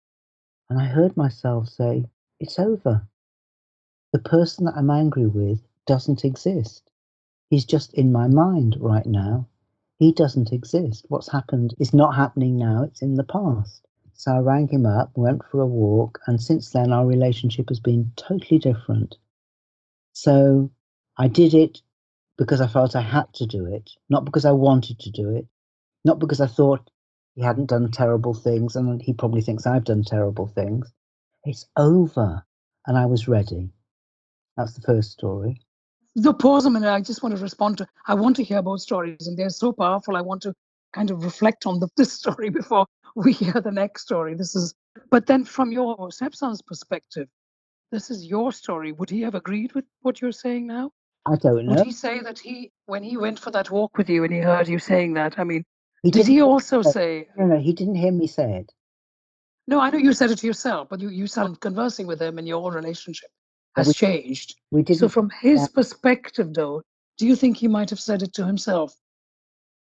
and 0.69 0.79
I 0.79 0.85
heard 0.85 1.17
myself 1.17 1.67
say, 1.67 2.05
It's 2.39 2.59
over. 2.59 3.07
The 4.11 4.19
person 4.19 4.65
that 4.65 4.75
I'm 4.77 4.89
angry 4.89 5.27
with 5.27 5.61
doesn't 5.85 6.25
exist. 6.25 6.89
He's 7.49 7.65
just 7.65 7.93
in 7.95 8.11
my 8.11 8.27
mind 8.27 8.77
right 8.79 9.05
now. 9.05 9.47
He 9.97 10.11
doesn't 10.11 10.53
exist. 10.53 11.05
What's 11.09 11.31
happened 11.31 11.75
is 11.79 11.93
not 11.93 12.15
happening 12.15 12.57
now, 12.57 12.83
it's 12.83 13.01
in 13.01 13.15
the 13.15 13.23
past. 13.23 13.87
So 14.13 14.33
I 14.33 14.39
rang 14.39 14.67
him 14.67 14.85
up, 14.85 15.17
went 15.17 15.43
for 15.45 15.61
a 15.61 15.65
walk, 15.65 16.19
and 16.27 16.41
since 16.41 16.69
then 16.71 16.93
our 16.93 17.05
relationship 17.05 17.69
has 17.69 17.79
been 17.79 18.11
totally 18.15 18.59
different. 18.59 19.17
So 20.13 20.71
I 21.17 21.27
did 21.27 21.53
it 21.53 21.81
because 22.37 22.61
I 22.61 22.67
felt 22.67 22.95
I 22.95 23.01
had 23.01 23.33
to 23.35 23.45
do 23.45 23.65
it, 23.65 23.91
not 24.09 24.25
because 24.25 24.45
I 24.45 24.51
wanted 24.51 24.99
to 24.99 25.11
do 25.11 25.29
it, 25.29 25.47
not 26.05 26.19
because 26.19 26.41
I 26.41 26.47
thought 26.47 26.89
he 27.35 27.41
hadn't 27.41 27.69
done 27.69 27.91
terrible 27.91 28.33
things 28.33 28.75
and 28.75 29.01
he 29.01 29.13
probably 29.13 29.41
thinks 29.41 29.65
I've 29.65 29.83
done 29.83 30.03
terrible 30.03 30.47
things. 30.47 30.91
It's 31.45 31.65
over, 31.77 32.45
and 32.85 32.97
I 32.97 33.05
was 33.05 33.27
ready. 33.27 33.69
That's 34.57 34.73
the 34.73 34.81
first 34.81 35.11
story. 35.11 35.61
The 36.15 36.33
pause 36.33 36.65
a 36.65 36.69
minute. 36.69 36.91
I 36.91 36.99
just 36.99 37.23
want 37.23 37.35
to 37.35 37.41
respond 37.41 37.77
to. 37.77 37.87
I 38.07 38.13
want 38.13 38.35
to 38.37 38.43
hear 38.43 38.61
both 38.61 38.81
stories, 38.81 39.27
and 39.27 39.37
they're 39.37 39.49
so 39.49 39.71
powerful. 39.71 40.17
I 40.17 40.21
want 40.21 40.41
to 40.41 40.53
kind 40.91 41.11
of 41.11 41.23
reflect 41.23 41.65
on 41.65 41.79
the, 41.79 41.87
this 41.97 42.11
story 42.11 42.49
before 42.49 42.85
we 43.15 43.31
hear 43.31 43.53
the 43.53 43.71
next 43.71 44.01
story. 44.01 44.35
This 44.35 44.55
is, 44.55 44.73
but 45.09 45.27
then 45.27 45.45
from 45.45 45.71
your 45.71 46.11
stepson's 46.11 46.61
perspective, 46.61 47.29
this 47.91 48.09
is 48.11 48.25
your 48.25 48.51
story. 48.51 48.91
Would 48.91 49.09
he 49.09 49.21
have 49.21 49.35
agreed 49.35 49.73
with 49.73 49.85
what 50.01 50.21
you're 50.21 50.31
saying 50.31 50.67
now? 50.67 50.91
I 51.25 51.35
don't 51.35 51.65
know. 51.65 51.75
Would 51.75 51.85
he 51.85 51.91
say 51.91 52.19
that 52.21 52.39
he, 52.39 52.71
when 52.85 53.03
he 53.03 53.17
went 53.17 53.39
for 53.39 53.51
that 53.51 53.71
walk 53.71 53.97
with 53.97 54.09
you 54.09 54.23
and 54.23 54.33
he 54.33 54.39
heard 54.39 54.67
you 54.67 54.79
saying 54.79 55.13
that? 55.13 55.37
I 55.37 55.43
mean, 55.43 55.63
He 56.03 56.11
did 56.11 56.27
he 56.27 56.41
also 56.41 56.81
say? 56.81 57.27
No, 57.37 57.45
no, 57.45 57.57
he 57.59 57.73
didn't 57.73 57.95
hear 57.95 58.11
me 58.11 58.27
say 58.27 58.59
it. 58.59 58.71
No, 59.67 59.79
I 59.79 59.89
know 59.89 59.97
you 59.97 60.13
said 60.13 60.31
it 60.31 60.37
to 60.39 60.47
yourself, 60.47 60.89
but 60.89 60.99
you 60.99 61.09
you 61.09 61.27
started 61.27 61.59
conversing 61.59 62.07
with 62.07 62.21
him, 62.21 62.37
and 62.37 62.47
your 62.47 62.71
relationship 62.71 63.29
has 63.75 63.87
we- 63.87 63.93
changed. 63.93 64.55
We 64.71 64.81
didn't. 64.81 64.99
So, 64.99 65.09
from 65.09 65.29
his 65.41 65.67
perspective, 65.67 66.53
though, 66.53 66.81
do 67.17 67.27
you 67.27 67.35
think 67.35 67.57
he 67.57 67.67
might 67.67 67.89
have 67.89 67.99
said 67.99 68.23
it 68.23 68.33
to 68.33 68.45
himself? 68.45 68.95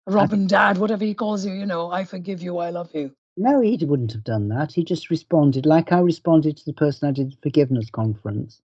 Robin, 0.07 0.47
Dad, 0.47 0.77
whatever 0.77 1.05
he 1.05 1.13
calls 1.13 1.45
you, 1.45 1.53
you 1.53 1.65
know, 1.65 1.91
I 1.91 2.03
forgive 2.03 2.41
you, 2.41 2.57
I 2.57 2.69
love 2.71 2.89
you. 2.93 3.11
No, 3.37 3.61
he 3.61 3.77
wouldn't 3.85 4.11
have 4.11 4.23
done 4.23 4.49
that. 4.49 4.73
He 4.73 4.83
just 4.83 5.09
responded 5.09 5.65
like 5.65 5.91
I 5.91 5.99
responded 5.99 6.57
to 6.57 6.65
the 6.65 6.73
person 6.73 7.07
I 7.07 7.11
did 7.11 7.31
the 7.31 7.37
forgiveness 7.41 7.89
conference. 7.89 8.61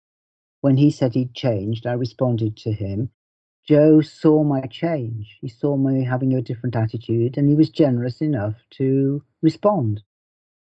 When 0.62 0.76
he 0.76 0.90
said 0.90 1.14
he'd 1.14 1.34
changed, 1.34 1.86
I 1.86 1.92
responded 1.92 2.56
to 2.58 2.72
him. 2.72 3.10
Joe 3.66 4.02
saw 4.02 4.44
my 4.44 4.60
change. 4.62 5.38
He 5.40 5.48
saw 5.48 5.76
me 5.76 6.04
having 6.04 6.34
a 6.34 6.42
different 6.42 6.76
attitude 6.76 7.38
and 7.38 7.48
he 7.48 7.54
was 7.54 7.70
generous 7.70 8.20
enough 8.20 8.54
to 8.72 9.22
respond. 9.42 10.02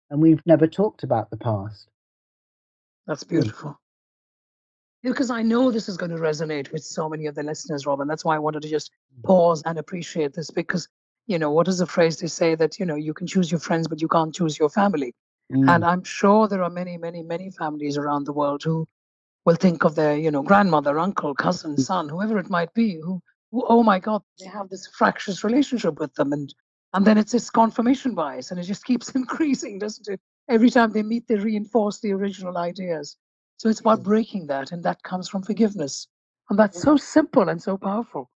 And 0.09 0.21
we've 0.21 0.41
never 0.45 0.67
talked 0.67 1.03
about 1.03 1.29
the 1.29 1.37
past. 1.37 1.89
That's 3.05 3.23
beautiful. 3.23 3.77
Because 5.03 5.29
I 5.29 5.41
know 5.41 5.69
this 5.69 5.89
is 5.89 5.97
going 5.97 6.11
to 6.11 6.17
resonate 6.17 6.71
with 6.71 6.83
so 6.83 7.09
many 7.09 7.27
of 7.27 7.35
the 7.35 7.43
listeners, 7.43 7.85
Robin. 7.85 8.07
That's 8.07 8.25
why 8.25 8.35
I 8.35 8.39
wanted 8.39 8.61
to 8.63 8.69
just 8.69 8.91
pause 9.23 9.61
and 9.65 9.77
appreciate 9.77 10.33
this 10.33 10.49
because, 10.49 10.87
you 11.27 11.39
know, 11.39 11.51
what 11.51 11.67
is 11.67 11.77
the 11.77 11.85
phrase 11.85 12.17
they 12.17 12.27
say 12.27 12.55
that, 12.55 12.79
you 12.79 12.85
know, 12.85 12.95
you 12.95 13.13
can 13.13 13.27
choose 13.27 13.51
your 13.51 13.59
friends, 13.59 13.87
but 13.87 14.01
you 14.01 14.07
can't 14.07 14.33
choose 14.33 14.57
your 14.57 14.69
family. 14.69 15.13
Mm. 15.51 15.69
And 15.69 15.85
I'm 15.85 16.03
sure 16.03 16.47
there 16.47 16.63
are 16.63 16.69
many, 16.69 16.97
many, 16.97 17.21
many 17.21 17.51
families 17.51 17.97
around 17.97 18.25
the 18.25 18.33
world 18.33 18.63
who 18.63 18.87
will 19.47 19.55
think 19.55 19.85
of 19.85 19.95
their, 19.95 20.17
you 20.17 20.29
know, 20.29 20.43
grandmother, 20.43 20.99
uncle, 20.99 21.33
cousin, 21.33 21.77
mm. 21.77 21.79
son, 21.79 22.09
whoever 22.09 22.37
it 22.37 22.49
might 22.49 22.73
be, 22.73 22.99
who, 23.01 23.21
who 23.49 23.65
oh 23.69 23.81
my 23.81 23.97
God, 23.97 24.21
they 24.41 24.45
have 24.45 24.67
this 24.67 24.87
fractious 24.87 25.41
relationship 25.41 26.01
with 26.01 26.13
them. 26.15 26.33
And 26.33 26.53
and 26.93 27.05
then 27.05 27.17
it's 27.17 27.31
this 27.31 27.49
confirmation 27.49 28.13
bias 28.13 28.51
and 28.51 28.59
it 28.59 28.63
just 28.63 28.83
keeps 28.83 29.09
increasing, 29.21 29.79
doesn't 29.79 30.09
it? 30.09 30.19
Every 30.49 30.69
time 30.69 30.91
they 30.91 31.01
meet, 31.01 31.27
they 31.27 31.35
reinforce 31.35 32.01
the 32.01 32.11
original 32.11 32.57
ideas. 32.57 33.15
So 33.55 33.69
it's 33.69 33.79
about 33.79 34.01
mm. 34.01 34.03
breaking 34.03 34.47
that, 34.47 34.73
and 34.73 34.83
that 34.83 35.01
comes 35.03 35.29
from 35.29 35.43
forgiveness. 35.43 36.07
And 36.49 36.59
that's 36.59 36.79
mm. 36.79 36.83
so 36.83 36.97
simple 36.97 37.47
and 37.47 37.61
so 37.61 37.77
powerful. 37.77 38.29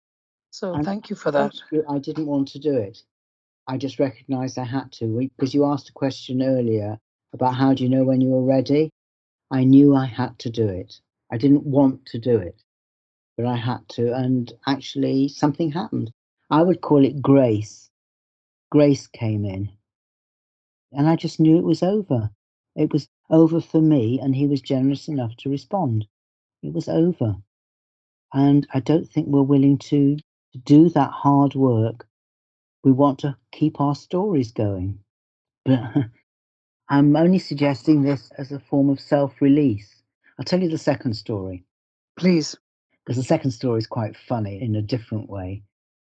So 0.51 0.73
And 0.73 0.85
thank 0.85 1.09
you 1.09 1.17
for 1.17 1.31
that. 1.31 1.53
I 1.89 1.99
didn't 1.99 2.27
want 2.27 2.47
to 2.49 2.59
do 2.59 2.77
it. 2.77 2.97
I 3.67 3.77
just 3.77 3.99
recognized 3.99 4.57
I 4.57 4.63
had 4.63 4.93
to 4.93 5.29
because 5.35 5.53
you 5.53 5.65
asked 5.65 5.89
a 5.89 5.93
question 6.03 6.41
earlier 6.41 6.97
about 7.33 7.55
how 7.55 7.73
do 7.73 7.83
you 7.83 7.89
know 7.89 8.05
when 8.05 8.21
you 8.21 8.29
were 8.29 8.43
ready? 8.55 8.91
I 9.51 9.65
knew 9.65 9.95
I 9.95 10.05
had 10.05 10.39
to 10.39 10.49
do 10.49 10.67
it. 10.67 10.99
I 11.31 11.37
didn't 11.37 11.65
want 11.65 12.05
to 12.07 12.19
do 12.19 12.37
it, 12.37 12.63
but 13.37 13.45
I 13.45 13.57
had 13.57 13.87
to. 13.89 14.13
And 14.13 14.51
actually, 14.67 15.27
something 15.27 15.71
happened. 15.71 16.11
I 16.49 16.63
would 16.63 16.81
call 16.81 17.05
it 17.05 17.21
grace. 17.21 17.89
Grace 18.71 19.07
came 19.07 19.45
in. 19.45 19.69
And 20.93 21.07
I 21.07 21.15
just 21.15 21.39
knew 21.39 21.57
it 21.57 21.63
was 21.63 21.83
over. 21.83 22.31
It 22.75 22.93
was 22.93 23.07
over 23.29 23.61
for 23.61 23.81
me, 23.81 24.19
and 24.19 24.35
he 24.35 24.47
was 24.47 24.61
generous 24.61 25.07
enough 25.07 25.35
to 25.37 25.49
respond. 25.49 26.07
It 26.63 26.73
was 26.73 26.89
over. 26.89 27.35
And 28.33 28.67
I 28.73 28.79
don't 28.79 29.09
think 29.09 29.27
we're 29.27 29.43
willing 29.43 29.77
to, 29.89 30.17
do 30.65 30.89
that 30.89 31.11
hard 31.11 31.55
work. 31.55 32.07
We 32.83 32.91
want 32.91 33.19
to 33.19 33.37
keep 33.53 33.79
our 33.79 33.95
stories 33.95 34.51
going. 34.51 34.99
But 35.65 35.81
I'm 36.91 37.15
only 37.15 37.39
suggesting 37.39 38.03
this 38.03 38.31
as 38.37 38.51
a 38.51 38.59
form 38.59 38.89
of 38.89 38.99
self 38.99 39.41
release. 39.41 40.03
I'll 40.37 40.43
tell 40.43 40.61
you 40.61 40.67
the 40.67 40.77
second 40.77 41.13
story, 41.13 41.63
Please. 42.17 42.57
because 43.05 43.15
the 43.15 43.23
second 43.23 43.51
story 43.51 43.77
is 43.79 43.87
quite 43.87 44.17
funny 44.17 44.61
in 44.61 44.75
a 44.75 44.81
different 44.81 45.29
way. 45.29 45.63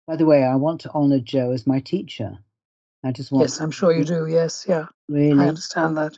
By 0.06 0.14
the 0.14 0.24
way, 0.24 0.44
I 0.44 0.54
want 0.54 0.80
to 0.82 0.90
honor 0.94 1.18
Joe 1.18 1.50
as 1.50 1.66
my 1.66 1.80
teacher. 1.80 2.38
I 3.02 3.10
just 3.10 3.32
want 3.32 3.42
Yes, 3.42 3.60
I'm 3.60 3.72
sure 3.72 3.92
you 3.92 4.04
do. 4.04 4.28
Yes, 4.28 4.66
yeah. 4.68 4.86
really 5.08 5.40
I 5.42 5.48
understand 5.48 5.96
that. 5.96 6.16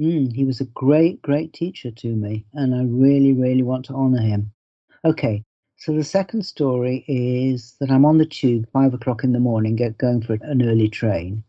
Mm, 0.00 0.32
he 0.32 0.44
was 0.44 0.60
a 0.60 0.64
great, 0.64 1.22
great 1.22 1.52
teacher 1.52 1.92
to 1.92 2.08
me, 2.08 2.44
and 2.52 2.74
I 2.74 2.82
really, 2.82 3.32
really 3.32 3.62
want 3.62 3.84
to 3.86 3.94
honor 3.94 4.22
him. 4.22 4.50
Okay, 5.04 5.44
so 5.76 5.92
the 5.92 6.02
second 6.02 6.42
story 6.44 7.04
is 7.06 7.76
that 7.78 7.92
I'm 7.92 8.04
on 8.04 8.18
the 8.18 8.26
tube, 8.26 8.66
five 8.72 8.92
o'clock 8.92 9.22
in 9.22 9.34
the 9.34 9.38
morning, 9.38 9.76
get 9.76 9.98
going 9.98 10.20
for 10.20 10.32
an 10.34 10.68
early 10.68 10.88
train, 10.88 11.44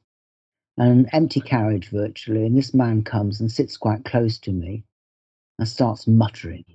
an 0.77 1.07
empty 1.13 1.41
carriage 1.41 1.89
virtually, 1.89 2.45
and 2.45 2.57
this 2.57 2.73
man 2.73 3.03
comes 3.03 3.39
and 3.39 3.51
sits 3.51 3.77
quite 3.77 4.05
close 4.05 4.39
to 4.39 4.51
me 4.51 4.83
and 5.59 5.67
starts 5.67 6.07
muttering, 6.07 6.65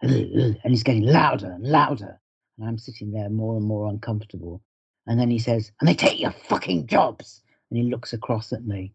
and 0.00 0.58
he's 0.64 0.82
getting 0.82 1.04
louder 1.04 1.50
and 1.50 1.64
louder, 1.64 2.20
and 2.58 2.68
I'm 2.68 2.78
sitting 2.78 3.12
there 3.12 3.28
more 3.28 3.56
and 3.56 3.64
more 3.64 3.88
uncomfortable. 3.88 4.62
And 5.06 5.20
then 5.20 5.30
he 5.30 5.38
says, 5.38 5.72
"And 5.80 5.88
they 5.88 5.94
take 5.94 6.20
your 6.20 6.32
fucking 6.32 6.86
jobs," 6.86 7.42
and 7.70 7.78
he 7.78 7.84
looks 7.84 8.12
across 8.12 8.52
at 8.52 8.64
me. 8.64 8.92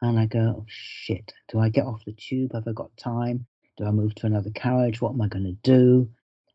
And 0.00 0.18
I 0.18 0.26
go, 0.26 0.54
oh, 0.58 0.64
shit, 0.68 1.32
do 1.48 1.58
I 1.58 1.70
get 1.70 1.84
off 1.84 2.04
the 2.04 2.12
tube? 2.12 2.52
Have 2.54 2.68
I 2.68 2.72
got 2.72 2.96
time? 2.96 3.46
Do 3.76 3.84
I 3.84 3.90
move 3.90 4.14
to 4.16 4.26
another 4.26 4.50
carriage? 4.50 5.00
What 5.00 5.12
am 5.12 5.20
I 5.20 5.28
going 5.28 5.44
to 5.44 5.56
do? 5.62 6.08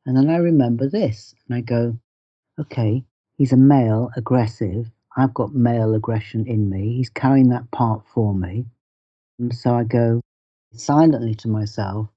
And 0.06 0.15
then 0.15 0.30
I 0.30 0.38
remember 0.38 0.89
this 0.89 1.36
and 1.48 1.58
I 1.58 1.62
go, 1.62 1.98
okay, 2.58 3.04
he's 3.36 3.52
a 3.52 3.58
male, 3.58 4.12
aggressive. 4.15 4.89
I've 5.17 5.34
got 5.34 5.54
male 5.54 5.93
aggression 5.95 6.47
in 6.47 6.69
me. 6.69 6.95
He's 6.97 7.10
carrying 7.10 7.49
that 7.49 7.69
part 7.71 8.04
for 8.13 8.34
me. 8.34 8.65
And 9.39 9.54
so 9.56 9.76
I 9.76 9.84
go 9.84 10.21
silently 10.73 11.36
to 11.36 11.47
myself, 11.47 12.10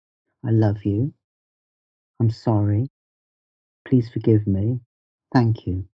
I 0.44 0.50
love 0.50 0.84
you. 0.84 1.12
I'm 2.20 2.30
sorry. 2.30 2.88
Please 3.86 4.08
forgive 4.08 4.46
me. 4.46 4.80
Thank 5.32 5.66
you. 5.66 5.86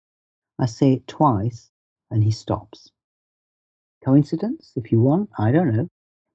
I 0.59 0.67
say 0.67 0.93
it 0.93 1.07
twice 1.07 1.71
and 2.11 2.23
he 2.23 2.31
stops. 2.31 2.91
Coincidence, 4.05 4.73
if 4.75 4.91
you 4.91 5.01
want, 5.01 5.29
I 5.37 5.51
don't 5.51 5.75
know. 5.75 5.87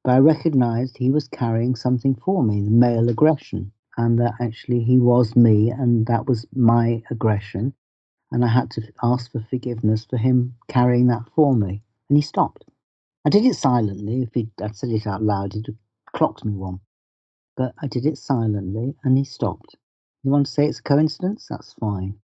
But 0.04 0.12
I 0.12 0.18
recognized 0.18 0.96
he 0.96 1.10
was 1.10 1.28
carrying 1.28 1.76
something 1.76 2.14
for 2.14 2.42
me, 2.42 2.62
the 2.62 2.70
male 2.70 3.08
aggression, 3.08 3.72
and 3.96 4.18
that 4.18 4.34
actually 4.40 4.82
he 4.84 4.98
was 4.98 5.36
me 5.36 5.70
and 5.70 6.06
that 6.06 6.26
was 6.26 6.46
my 6.54 7.02
aggression. 7.10 7.74
And 8.30 8.44
I 8.44 8.48
had 8.48 8.70
to 8.72 8.82
ask 9.02 9.32
for 9.32 9.40
forgiveness 9.40 10.04
for 10.04 10.18
him 10.18 10.54
carrying 10.68 11.06
that 11.06 11.24
for 11.34 11.54
me. 11.54 11.82
And 12.08 12.18
he 12.18 12.22
stopped. 12.22 12.64
I 13.24 13.30
did 13.30 13.44
it 13.44 13.54
silently. 13.54 14.22
If 14.22 14.34
he'd 14.34 14.50
I'd 14.62 14.76
said 14.76 14.90
it 14.90 15.06
out 15.06 15.22
loud, 15.22 15.54
he'd 15.54 15.66
have 15.66 15.76
clocked 16.14 16.44
me 16.44 16.52
one. 16.52 16.80
But 17.56 17.74
I 17.82 17.86
did 17.86 18.06
it 18.06 18.18
silently 18.18 18.94
and 19.02 19.16
he 19.16 19.24
stopped. 19.24 19.76
You 20.22 20.30
want 20.30 20.46
to 20.46 20.52
say 20.52 20.66
it's 20.66 20.78
a 20.78 20.82
coincidence? 20.82 21.46
That's 21.48 21.72
fine. 21.74 22.18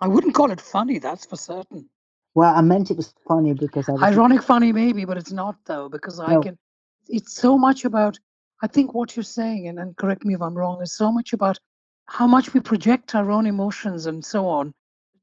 I 0.00 0.08
wouldn't 0.08 0.34
call 0.34 0.50
it 0.50 0.60
funny, 0.60 0.98
that's 0.98 1.24
for 1.24 1.36
certain. 1.36 1.88
Well, 2.34 2.54
I 2.54 2.60
meant 2.60 2.90
it 2.90 2.96
was 2.96 3.14
funny 3.26 3.52
because 3.54 3.88
I 3.88 3.92
was 3.92 4.02
Ironic 4.02 4.42
funny, 4.42 4.72
maybe, 4.72 5.04
but 5.04 5.16
it's 5.16 5.32
not 5.32 5.56
though, 5.64 5.88
because 5.88 6.18
I 6.18 6.40
can. 6.40 6.58
It's 7.08 7.34
so 7.34 7.56
much 7.56 7.84
about. 7.84 8.18
I 8.62 8.66
think 8.66 8.94
what 8.94 9.16
you're 9.16 9.22
saying, 9.22 9.68
and, 9.68 9.78
and 9.78 9.96
correct 9.96 10.24
me 10.24 10.34
if 10.34 10.42
I'm 10.42 10.54
wrong, 10.54 10.80
is 10.82 10.96
so 10.96 11.12
much 11.12 11.32
about 11.32 11.58
how 12.06 12.26
much 12.26 12.54
we 12.54 12.60
project 12.60 13.14
our 13.14 13.30
own 13.30 13.46
emotions 13.46 14.06
and 14.06 14.24
so 14.24 14.48
on 14.48 14.72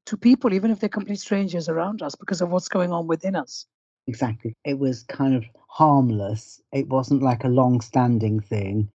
to 0.06 0.16
people, 0.16 0.52
even 0.52 0.70
if 0.70 0.80
they're 0.80 0.88
complete 0.88 1.20
strangers 1.20 1.68
around 1.68 2.02
us, 2.02 2.14
because 2.14 2.40
of 2.40 2.50
what's 2.50 2.68
going 2.68 2.92
on 2.92 3.06
within 3.06 3.36
us. 3.36 3.66
Exactly. 4.06 4.54
It 4.64 4.78
was 4.78 5.04
kind 5.04 5.34
of 5.34 5.44
harmless. 5.68 6.60
It 6.72 6.88
wasn't 6.88 7.22
like 7.22 7.44
a 7.44 7.48
long 7.48 7.80
standing 7.80 8.40
thing. 8.40 8.90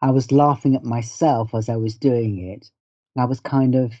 I 0.00 0.10
was 0.10 0.32
laughing 0.32 0.74
at 0.74 0.84
myself 0.84 1.54
as 1.54 1.68
I 1.68 1.76
was 1.76 1.96
doing 1.96 2.38
it. 2.38 2.70
I 3.18 3.24
was 3.24 3.40
kind 3.40 3.74
of, 3.74 3.92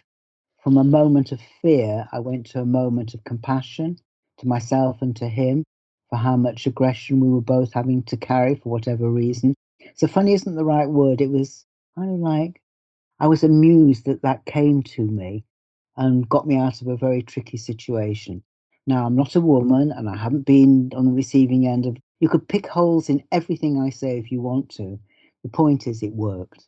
from 0.62 0.76
a 0.76 0.84
moment 0.84 1.32
of 1.32 1.40
fear, 1.62 2.08
I 2.12 2.20
went 2.20 2.46
to 2.46 2.60
a 2.60 2.66
moment 2.66 3.14
of 3.14 3.24
compassion 3.24 3.98
to 4.38 4.48
myself 4.48 5.02
and 5.02 5.14
to 5.16 5.28
him 5.28 5.64
for 6.10 6.16
how 6.16 6.36
much 6.36 6.66
aggression 6.66 7.20
we 7.20 7.28
were 7.28 7.40
both 7.40 7.72
having 7.72 8.02
to 8.04 8.16
carry 8.16 8.54
for 8.54 8.70
whatever 8.70 9.10
reason. 9.10 9.54
So 9.94 10.06
funny 10.06 10.32
isn't 10.32 10.54
the 10.54 10.64
right 10.64 10.88
word. 10.88 11.20
It 11.20 11.30
was 11.30 11.64
kind 11.96 12.14
of 12.14 12.20
like 12.20 12.60
I 13.20 13.26
was 13.26 13.44
amused 13.44 14.06
that 14.06 14.22
that 14.22 14.44
came 14.44 14.82
to 14.82 15.02
me 15.02 15.44
and 15.96 16.28
got 16.28 16.46
me 16.46 16.56
out 16.56 16.80
of 16.80 16.88
a 16.88 16.96
very 16.96 17.22
tricky 17.22 17.56
situation. 17.56 18.42
Now, 18.86 19.06
I'm 19.06 19.16
not 19.16 19.36
a 19.36 19.40
woman 19.40 19.92
and 19.92 20.08
I 20.08 20.16
haven't 20.16 20.46
been 20.46 20.90
on 20.94 21.06
the 21.06 21.12
receiving 21.12 21.66
end 21.66 21.86
of. 21.86 21.96
You 22.20 22.28
could 22.28 22.48
pick 22.48 22.66
holes 22.66 23.08
in 23.08 23.22
everything 23.32 23.80
I 23.80 23.90
say 23.90 24.18
if 24.18 24.30
you 24.30 24.40
want 24.40 24.68
to. 24.76 24.98
The 25.42 25.48
point 25.48 25.86
is, 25.86 26.02
it 26.02 26.12
worked. 26.12 26.66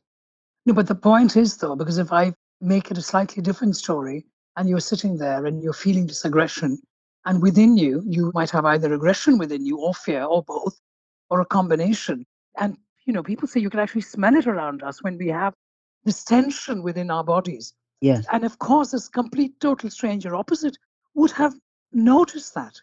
No, 0.64 0.74
but 0.74 0.86
the 0.86 0.94
point 0.94 1.36
is, 1.36 1.56
though, 1.56 1.76
because 1.76 1.98
if 1.98 2.12
I 2.12 2.32
make 2.60 2.90
it 2.90 2.98
a 2.98 3.02
slightly 3.02 3.42
different 3.42 3.76
story 3.76 4.24
and 4.56 4.68
you're 4.68 4.80
sitting 4.80 5.18
there 5.18 5.46
and 5.46 5.62
you're 5.62 5.72
feeling 5.72 6.06
this 6.06 6.24
aggression, 6.24 6.78
and 7.26 7.42
within 7.42 7.76
you, 7.76 8.02
you 8.06 8.30
might 8.34 8.50
have 8.50 8.64
either 8.64 8.92
aggression 8.92 9.36
within 9.36 9.66
you 9.66 9.78
or 9.78 9.92
fear 9.92 10.24
or 10.24 10.42
both 10.42 10.78
or 11.28 11.40
a 11.40 11.46
combination. 11.46 12.24
And, 12.56 12.76
you 13.04 13.12
know, 13.12 13.22
people 13.22 13.48
say 13.48 13.60
you 13.60 13.70
can 13.70 13.80
actually 13.80 14.02
smell 14.02 14.36
it 14.36 14.46
around 14.46 14.82
us 14.82 15.02
when 15.02 15.18
we 15.18 15.28
have 15.28 15.54
this 16.04 16.22
tension 16.24 16.82
within 16.82 17.10
our 17.10 17.24
bodies. 17.24 17.74
Yes, 18.00 18.26
And 18.30 18.44
of 18.44 18.58
course, 18.58 18.90
this 18.90 19.08
complete, 19.08 19.58
total 19.60 19.90
stranger 19.90 20.34
opposite 20.34 20.76
would 21.14 21.30
have 21.32 21.54
noticed 21.92 22.54
that. 22.54 22.74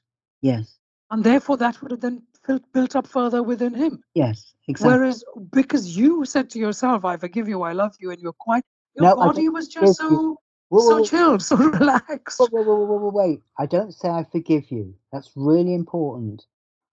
yes, 0.41 0.79
And 1.11 1.23
therefore, 1.23 1.57
that 1.57 1.81
would 1.81 1.91
have 1.91 2.01
then 2.01 2.23
built, 2.47 2.63
built 2.73 2.95
up 2.95 3.07
further 3.07 3.43
within 3.43 3.73
him. 3.73 4.03
yes, 4.15 4.53
exactly. 4.67 4.93
Whereas, 4.97 5.23
because 5.51 5.95
you 5.95 6.25
said 6.25 6.49
to 6.51 6.59
yourself, 6.59 7.05
I 7.05 7.17
forgive 7.17 7.47
you, 7.47 7.61
I 7.61 7.73
love 7.73 7.95
you, 7.99 8.11
and 8.11 8.19
you're 8.19 8.33
quite, 8.33 8.63
your 8.95 9.05
No, 9.05 9.15
body 9.15 9.49
was 9.49 9.67
just 9.67 9.97
so, 9.97 10.37
Whoa, 10.69 10.81
so 10.81 10.99
whoa, 10.99 11.05
chilled, 11.05 11.41
so 11.43 11.55
relaxed. 11.79 12.39
whoa, 12.39 12.47
whoa, 12.51 12.63
whoa, 12.63 12.85
whoa, 12.85 12.97
whoa, 12.97 13.09
wait. 13.11 13.41
I 13.59 13.65
don't 13.67 13.93
say 13.93 14.09
I 14.09 14.23
forgive 14.31 14.71
you. 14.71 14.95
That's 15.11 15.31
really 15.35 15.75
important. 15.75 16.45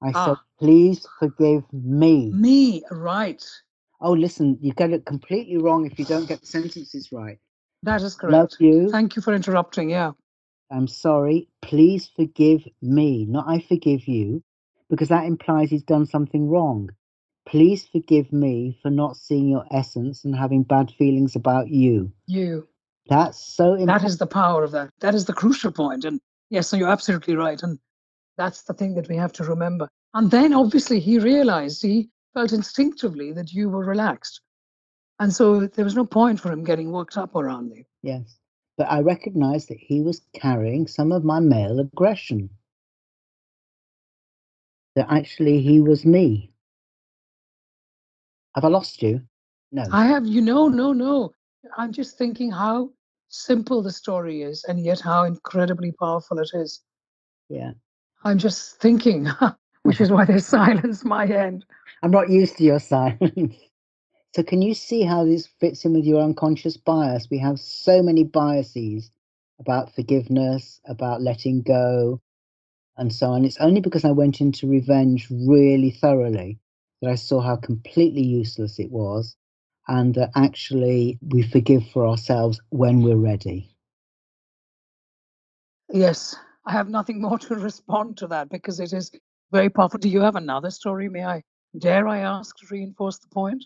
I 0.02 0.12
said, 0.12 0.37
Ah. 0.37 0.44
please 0.59 1.06
forgive 1.18 1.64
me. 1.72 2.33
Me, 2.35 2.83
right. 2.90 3.42
Oh, 4.02 4.12
listen, 4.12 4.59
you 4.61 4.72
get 4.72 4.92
it 4.92 5.04
completely 5.06 5.56
wrong 5.59 5.87
if 5.87 5.98
you 5.98 6.04
don't 6.04 6.26
get 6.26 6.40
the 6.40 6.46
sentences 6.46 7.11
right. 7.12 7.38
That 7.82 8.02
is 8.02 8.18
Love 8.22 8.50
correct. 8.50 8.56
you. 8.60 8.90
Thank 8.90 9.16
you 9.16 9.22
for 9.22 9.34
interrupting. 9.34 9.90
Yeah. 9.90 10.12
I'm 10.70 10.86
sorry. 10.86 11.48
Please 11.62 12.10
forgive 12.14 12.66
me, 12.82 13.24
not 13.26 13.48
I 13.48 13.60
forgive 13.60 14.06
you, 14.06 14.42
because 14.88 15.08
that 15.08 15.24
implies 15.24 15.70
he's 15.70 15.82
done 15.82 16.06
something 16.06 16.48
wrong. 16.48 16.90
Please 17.46 17.88
forgive 17.90 18.32
me 18.32 18.78
for 18.82 18.90
not 18.90 19.16
seeing 19.16 19.48
your 19.48 19.64
essence 19.72 20.24
and 20.24 20.36
having 20.36 20.62
bad 20.62 20.92
feelings 20.92 21.34
about 21.34 21.68
you. 21.68 22.12
You. 22.26 22.68
That's 23.08 23.42
so 23.42 23.72
That 23.72 23.80
important. 23.80 24.04
is 24.10 24.18
the 24.18 24.26
power 24.26 24.62
of 24.62 24.70
that. 24.72 24.90
That 25.00 25.14
is 25.14 25.24
the 25.24 25.32
crucial 25.32 25.72
point. 25.72 26.04
And 26.04 26.20
yes, 26.50 26.68
so 26.68 26.76
you're 26.76 26.88
absolutely 26.88 27.34
right. 27.34 27.60
And 27.62 27.78
that's 28.36 28.62
the 28.62 28.74
thing 28.74 28.94
that 28.94 29.08
we 29.08 29.16
have 29.16 29.32
to 29.32 29.44
remember. 29.44 29.88
And 30.14 30.30
then 30.30 30.52
obviously 30.52 31.00
he 31.00 31.18
realized, 31.18 31.82
he 31.82 32.10
felt 32.34 32.52
instinctively 32.52 33.32
that 33.32 33.52
you 33.52 33.68
were 33.68 33.84
relaxed. 33.84 34.40
And 35.20 35.33
so 35.35 35.66
there 35.66 35.85
was 35.85 35.94
no 35.94 36.06
point 36.06 36.40
for 36.40 36.50
him 36.50 36.64
getting 36.64 36.90
worked 36.90 37.18
up 37.18 37.37
around 37.37 37.70
me. 37.70 37.87
Yes. 38.02 38.38
But 38.78 38.90
I 38.90 39.00
recognized 39.00 39.68
that 39.68 39.78
he 39.78 40.00
was 40.00 40.22
carrying 40.35 40.87
some 40.87 41.12
of 41.12 41.24
my 41.24 41.40
male 41.40 41.78
aggression. 41.78 42.48
That 44.96 45.09
actually 45.11 45.61
he 45.61 45.80
was 45.80 46.06
me. 46.06 46.54
Have 48.54 48.64
I 48.64 48.68
lost 48.68 49.02
you? 49.02 49.20
No. 49.70 49.85
I 49.92 50.06
have, 50.06 50.26
you 50.26 50.40
No, 50.40 50.68
no, 50.68 50.94
no. 50.94 51.35
I'm 51.76 51.92
just 51.92 52.16
thinking 52.16 52.50
how 52.50 52.90
simple 53.28 53.83
the 53.83 53.92
story 53.92 54.40
is 54.42 54.64
and 54.64 54.80
yet 54.80 55.00
how 55.00 55.24
incredibly 55.24 55.92
powerful 55.92 56.38
it 56.38 56.50
is. 56.54 56.80
Yeah. 57.50 57.72
I'm 58.24 58.38
just 58.38 58.80
thinking, 58.80 59.28
which 59.83 60.00
is 60.00 60.11
why 60.11 60.24
there's 60.24 60.46
silence 60.59 61.04
my 61.04 61.26
end. 61.26 61.66
I'm 62.02 62.11
not 62.11 62.30
used 62.30 62.56
to 62.56 62.64
your 62.64 62.80
silence. 62.80 63.69
So, 64.34 64.44
can 64.44 64.62
you 64.62 64.74
see 64.74 65.02
how 65.02 65.24
this 65.24 65.46
fits 65.46 65.84
in 65.84 65.94
with 65.94 66.04
your 66.04 66.22
unconscious 66.22 66.76
bias? 66.76 67.28
We 67.30 67.38
have 67.38 67.58
so 67.58 68.00
many 68.00 68.22
biases 68.22 69.10
about 69.58 69.94
forgiveness, 69.94 70.80
about 70.84 71.20
letting 71.20 71.62
go, 71.62 72.20
and 72.96 73.12
so 73.12 73.30
on. 73.32 73.44
It's 73.44 73.60
only 73.60 73.80
because 73.80 74.04
I 74.04 74.12
went 74.12 74.40
into 74.40 74.68
revenge 74.68 75.28
really 75.30 75.90
thoroughly 75.90 76.60
that 77.02 77.10
I 77.10 77.16
saw 77.16 77.40
how 77.40 77.56
completely 77.56 78.22
useless 78.22 78.78
it 78.78 78.92
was, 78.92 79.36
and 79.88 80.14
that 80.14 80.30
actually 80.36 81.18
we 81.22 81.42
forgive 81.42 81.88
for 81.88 82.06
ourselves 82.06 82.60
when 82.70 83.02
we're 83.02 83.16
ready. 83.16 83.74
Yes, 85.92 86.36
I 86.64 86.72
have 86.72 86.88
nothing 86.88 87.20
more 87.20 87.38
to 87.40 87.54
respond 87.56 88.18
to 88.18 88.28
that 88.28 88.48
because 88.48 88.78
it 88.78 88.92
is 88.92 89.10
very 89.50 89.70
powerful. 89.70 89.98
Do 89.98 90.08
you 90.08 90.20
have 90.20 90.36
another 90.36 90.70
story? 90.70 91.08
May 91.08 91.24
I 91.24 91.42
dare 91.76 92.06
I 92.06 92.18
ask 92.18 92.56
to 92.58 92.66
reinforce 92.70 93.18
the 93.18 93.28
point? 93.28 93.64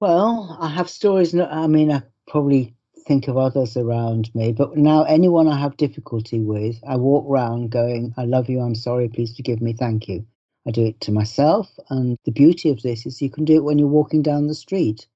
Well, 0.00 0.56
I 0.60 0.68
have 0.68 0.88
stories. 0.88 1.34
I 1.34 1.66
mean, 1.66 1.90
I 1.90 2.02
probably 2.28 2.76
think 3.06 3.26
of 3.26 3.36
others 3.36 3.76
around 3.76 4.32
me, 4.34 4.52
but 4.52 4.76
now 4.76 5.02
anyone 5.04 5.48
I 5.48 5.58
have 5.58 5.76
difficulty 5.76 6.40
with, 6.40 6.76
I 6.86 6.96
walk 6.96 7.24
round 7.26 7.70
going, 7.70 8.14
I 8.16 8.24
love 8.24 8.48
you, 8.48 8.60
I'm 8.60 8.74
sorry, 8.74 9.08
please 9.08 9.34
forgive 9.34 9.60
me, 9.60 9.72
thank 9.72 10.06
you. 10.08 10.24
I 10.66 10.70
do 10.70 10.84
it 10.84 11.00
to 11.00 11.12
myself. 11.12 11.70
And 11.90 12.16
the 12.24 12.30
beauty 12.30 12.68
of 12.68 12.82
this 12.82 13.06
is 13.06 13.22
you 13.22 13.30
can 13.30 13.44
do 13.44 13.56
it 13.56 13.64
when 13.64 13.78
you're 13.78 13.88
walking 13.88 14.22
down 14.22 14.46
the 14.46 14.54
street 14.54 15.06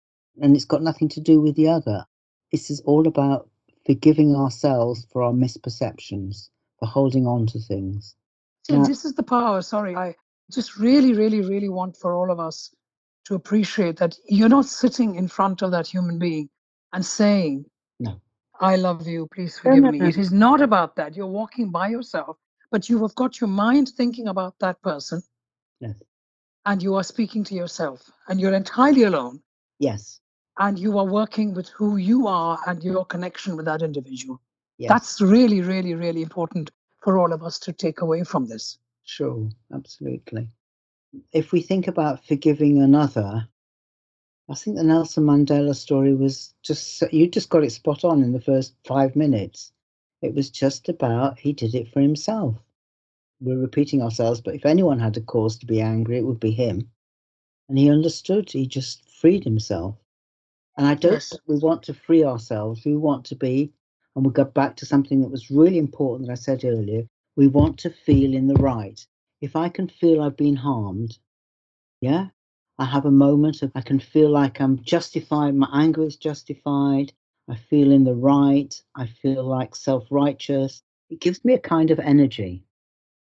and 0.41 0.57
it's 0.57 0.65
got 0.65 0.83
nothing 0.83 1.09
to 1.11 1.21
do 1.21 1.41
with 1.41 1.55
the 1.55 1.69
other. 1.69 2.05
This 2.51 2.71
is 2.71 2.81
all 2.81 3.07
about 3.07 3.49
forgiving 3.87 4.35
ourselves 4.35 5.07
for 5.13 5.23
our 5.23 5.33
misperceptions, 5.33 6.49
for 6.79 6.87
holding 6.87 7.27
on 7.27 7.47
to 7.49 7.61
things. 7.61 8.17
See, 8.67 8.75
Yeah. 8.75 8.85
this 8.85 9.05
is 9.05 9.15
the 9.15 9.23
power. 9.23 9.61
Sorry, 9.63 9.95
I 9.95 10.17
just 10.51 10.77
really, 10.77 11.13
really, 11.13 11.43
really 11.43 11.69
want 11.69 11.97
for 11.97 12.15
all 12.15 12.31
of 12.31 12.41
us 12.41 12.75
to 13.25 13.35
appreciate 13.35 13.97
that 13.99 14.17
you're 14.29 14.49
not 14.49 14.67
sitting 14.67 15.15
in 15.17 15.29
front 15.29 15.63
of 15.63 15.71
that 15.71 15.87
human 15.87 16.19
being 16.19 16.49
and 16.93 17.05
saying, 17.05 17.65
No. 18.01 18.21
I 18.61 18.77
love 18.77 19.07
you, 19.07 19.27
please 19.33 19.57
No, 19.57 19.71
forgive 19.71 19.85
no, 19.85 19.91
me. 19.93 19.99
no. 19.99 20.07
It 20.07 20.19
is 20.19 20.33
not 20.33 20.61
about 20.61 20.97
that. 20.97 21.17
You're 21.17 21.27
walking 21.27 21.71
by 21.71 21.89
yourself, 21.89 22.37
but 22.71 22.89
you 22.89 23.01
have 23.03 23.15
got 23.15 23.41
your 23.41 23.49
mind 23.49 23.91
thinking 23.91 24.29
about 24.29 24.59
that 24.61 24.81
person 24.83 25.23
Yes. 25.81 25.97
and 26.67 26.83
you 26.83 26.95
are 26.95 27.05
speaking 27.05 27.45
to 27.45 27.55
yourself 27.55 28.11
and 28.29 28.41
you're 28.41 28.55
entirely 28.55 29.05
alone 29.05 29.43
Yes. 29.79 30.21
and 30.59 30.79
you 30.79 30.99
are 30.99 31.07
working 31.07 31.55
with 31.55 31.69
who 31.69 31.97
you 31.97 32.27
are 32.29 32.59
and 32.67 32.83
your 32.83 33.05
connection 33.05 33.57
with 33.57 33.67
that 33.67 33.83
individual. 33.83 34.41
Yes. 34.79 34.89
That's 34.89 35.21
really, 35.21 35.61
really, 35.61 35.95
really 35.95 36.23
important 36.23 36.71
for 37.01 37.19
all 37.19 37.33
of 37.33 37.43
us 37.43 37.59
to 37.61 37.73
take 37.73 38.01
away 38.01 38.23
from 38.25 38.47
this. 38.47 38.79
Sure, 39.05 39.49
absolutely. 39.73 40.49
If 41.33 41.53
we 41.53 41.63
think 41.63 41.89
about 41.89 42.25
forgiving 42.27 42.83
another, 42.83 43.49
I 44.49 44.55
think 44.55 44.77
the 44.77 44.85
Nelson 44.85 45.25
Mandela 45.25 45.75
story 45.75 46.15
was 46.15 46.55
just, 46.63 47.03
you 47.13 47.29
just 47.29 47.51
got 47.51 47.65
it 47.65 47.73
spot 47.73 48.05
on 48.05 48.23
in 48.23 48.33
the 48.33 48.41
first 48.41 48.75
five 48.85 49.17
minutes. 49.17 49.73
It 50.23 50.35
was 50.35 50.51
just 50.51 50.89
about 50.89 51.39
he 51.39 51.53
did 51.53 51.75
it 51.75 51.89
for 51.89 52.01
himself. 52.01 52.57
We're 53.41 53.59
repeating 53.59 54.03
ourselves, 54.03 54.41
but 54.41 54.55
if 54.55 54.67
anyone 54.67 55.01
had 55.01 55.17
a 55.17 55.21
cause 55.21 55.59
to 55.59 55.67
be 55.67 55.81
angry, 55.81 56.19
it 56.19 56.27
would 56.27 56.41
be 56.41 56.53
him. 56.53 56.91
And 57.69 57.79
he 57.79 57.91
understood, 57.91 58.51
he 58.51 58.67
just 58.67 59.09
freed 59.11 59.45
himself. 59.45 59.97
And 60.77 60.87
I 60.87 60.95
don't 60.95 61.15
Yes. 61.15 61.31
think 61.31 61.43
we 61.47 61.59
want 61.59 61.83
to 61.85 61.95
free 61.95 62.25
ourselves. 62.25 62.85
We 62.85 62.97
want 62.97 63.27
to 63.27 63.37
be, 63.37 63.73
and 64.15 64.25
we'll 64.25 64.33
go 64.33 64.45
back 64.45 64.77
to 64.77 64.87
something 64.87 65.21
that 65.23 65.31
was 65.31 65.51
really 65.51 65.79
important 65.79 66.29
that 66.29 66.33
I 66.33 66.37
said 66.37 66.65
earlier. 66.65 67.07
We 67.37 67.49
want 67.49 67.79
to 67.81 67.91
feel 67.91 68.35
in 68.35 68.47
the 68.47 68.55
right. 68.57 69.05
If 69.43 69.57
I 69.57 69.69
can 69.71 69.89
feel 69.89 70.23
I've 70.23 70.37
been 70.37 70.55
harmed, 70.55 71.19
yeah, 72.01 72.29
I 72.79 72.85
have 72.85 73.07
a 73.07 73.11
moment 73.11 73.63
of 73.63 73.73
I 73.75 73.81
can 73.81 73.99
feel 73.99 74.31
like 74.31 74.61
I'm 74.61 74.81
justified, 74.85 75.57
my 75.57 75.69
anger 75.73 76.05
is 76.05 76.17
justified, 76.17 77.13
I 77.49 77.57
feel 77.57 77.91
in 77.91 78.05
the 78.05 78.15
right, 78.15 78.73
I 78.95 79.07
feel 79.07 79.43
like 79.43 79.75
self 79.75 80.07
righteous. 80.13 80.85
It 81.11 81.21
gives 81.21 81.45
me 81.45 81.55
a 81.55 81.59
kind 81.59 81.91
of 81.91 81.99
energy. 81.99 82.65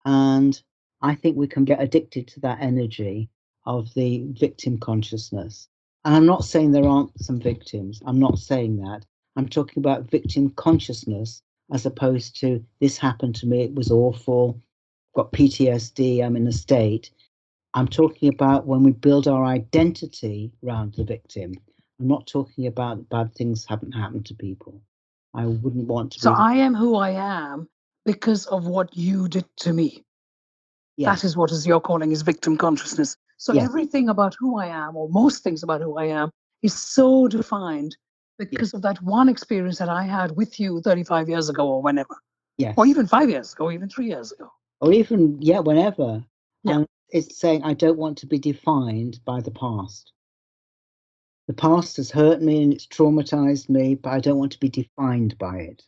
And 0.04 0.62
I 1.02 1.16
think 1.16 1.36
we 1.36 1.48
can 1.48 1.64
get 1.64 1.82
addicted 1.82 2.28
to 2.28 2.40
that 2.40 2.60
energy 2.60 3.28
of 3.64 3.92
the 3.94 4.26
victim 4.28 4.78
consciousness. 4.78 5.68
And 6.04 6.14
I'm 6.14 6.26
not 6.26 6.44
saying 6.44 6.70
there 6.70 6.86
aren't 6.86 7.20
some 7.20 7.40
victims, 7.40 8.00
I'm 8.06 8.20
not 8.20 8.38
saying 8.38 8.76
that. 8.76 9.04
I'm 9.34 9.48
talking 9.48 9.80
about 9.80 10.08
victim 10.08 10.50
consciousness 10.50 11.42
as 11.72 11.84
opposed 11.84 12.38
to 12.40 12.64
this 12.80 12.96
happened 12.96 13.34
to 13.36 13.46
me, 13.46 13.64
it 13.64 13.74
was 13.74 13.90
awful, 13.90 14.62
got 15.16 15.32
PTSD, 15.32 16.22
I'm 16.22 16.36
in 16.36 16.46
a 16.46 16.52
state. 16.52 17.10
I'm 17.74 17.88
talking 17.88 18.28
about 18.28 18.66
when 18.66 18.82
we 18.82 18.92
build 18.92 19.26
our 19.26 19.44
identity 19.44 20.52
around 20.64 20.94
the 20.94 21.04
victim. 21.04 21.54
I'm 21.98 22.06
not 22.06 22.26
talking 22.26 22.66
about 22.66 23.08
bad 23.08 23.34
things 23.34 23.64
haven't 23.66 23.92
happened 23.92 24.26
to 24.26 24.34
people. 24.34 24.80
I 25.34 25.46
wouldn't 25.46 25.86
want 25.86 26.12
to. 26.12 26.20
So. 26.20 26.32
I 26.32 26.54
am 26.54 26.74
who 26.74 26.96
I 26.96 27.10
am 27.10 27.68
because 28.04 28.46
of 28.46 28.66
what 28.66 28.94
you 28.96 29.26
did 29.28 29.44
to 29.58 29.72
me. 29.72 30.04
Yes. 30.96 31.20
That 31.20 31.26
is 31.26 31.36
what 31.36 31.50
is 31.50 31.66
you're 31.66 31.80
calling 31.80 32.12
is 32.12 32.22
victim 32.22 32.56
consciousness. 32.56 33.16
So 33.38 33.52
yes. 33.52 33.64
everything 33.64 34.08
about 34.08 34.34
who 34.38 34.58
I 34.58 34.66
am, 34.66 34.96
or 34.96 35.08
most 35.10 35.42
things 35.42 35.62
about 35.62 35.80
who 35.82 35.98
I 35.98 36.06
am, 36.06 36.30
is 36.62 36.74
so 36.74 37.28
defined 37.28 37.96
because 38.38 38.74
of 38.74 38.82
that 38.82 39.00
one 39.02 39.28
experience 39.28 39.78
that 39.78 39.88
I 39.88 40.04
had 40.04 40.36
with 40.36 40.60
you 40.60 40.80
35 40.82 41.28
years 41.28 41.48
ago 41.48 41.66
or 41.66 41.82
whenever. 41.82 42.16
Yes. 42.58 42.74
Or 42.78 42.86
even 42.86 43.06
five 43.06 43.28
years 43.28 43.52
ago, 43.52 43.66
or 43.66 43.72
even 43.72 43.88
three 43.90 44.06
years 44.06 44.32
ago. 44.32 44.50
Or 44.80 44.92
even, 44.92 45.40
yeah, 45.40 45.60
whenever. 45.60 46.24
Yeah. 46.64 46.76
And 46.76 46.86
it's 47.10 47.38
saying, 47.38 47.62
I 47.62 47.74
don't 47.74 47.98
want 47.98 48.18
to 48.18 48.26
be 48.26 48.38
defined 48.38 49.20
by 49.24 49.40
the 49.40 49.50
past. 49.50 50.12
The 51.46 51.54
past 51.54 51.96
has 51.98 52.10
hurt 52.10 52.42
me 52.42 52.64
and 52.64 52.72
it's 52.72 52.86
traumatized 52.86 53.68
me, 53.68 53.94
but 53.94 54.10
I 54.10 54.20
don't 54.20 54.38
want 54.38 54.52
to 54.52 54.60
be 54.60 54.68
defined 54.68 55.38
by 55.38 55.58
it. 55.58 55.84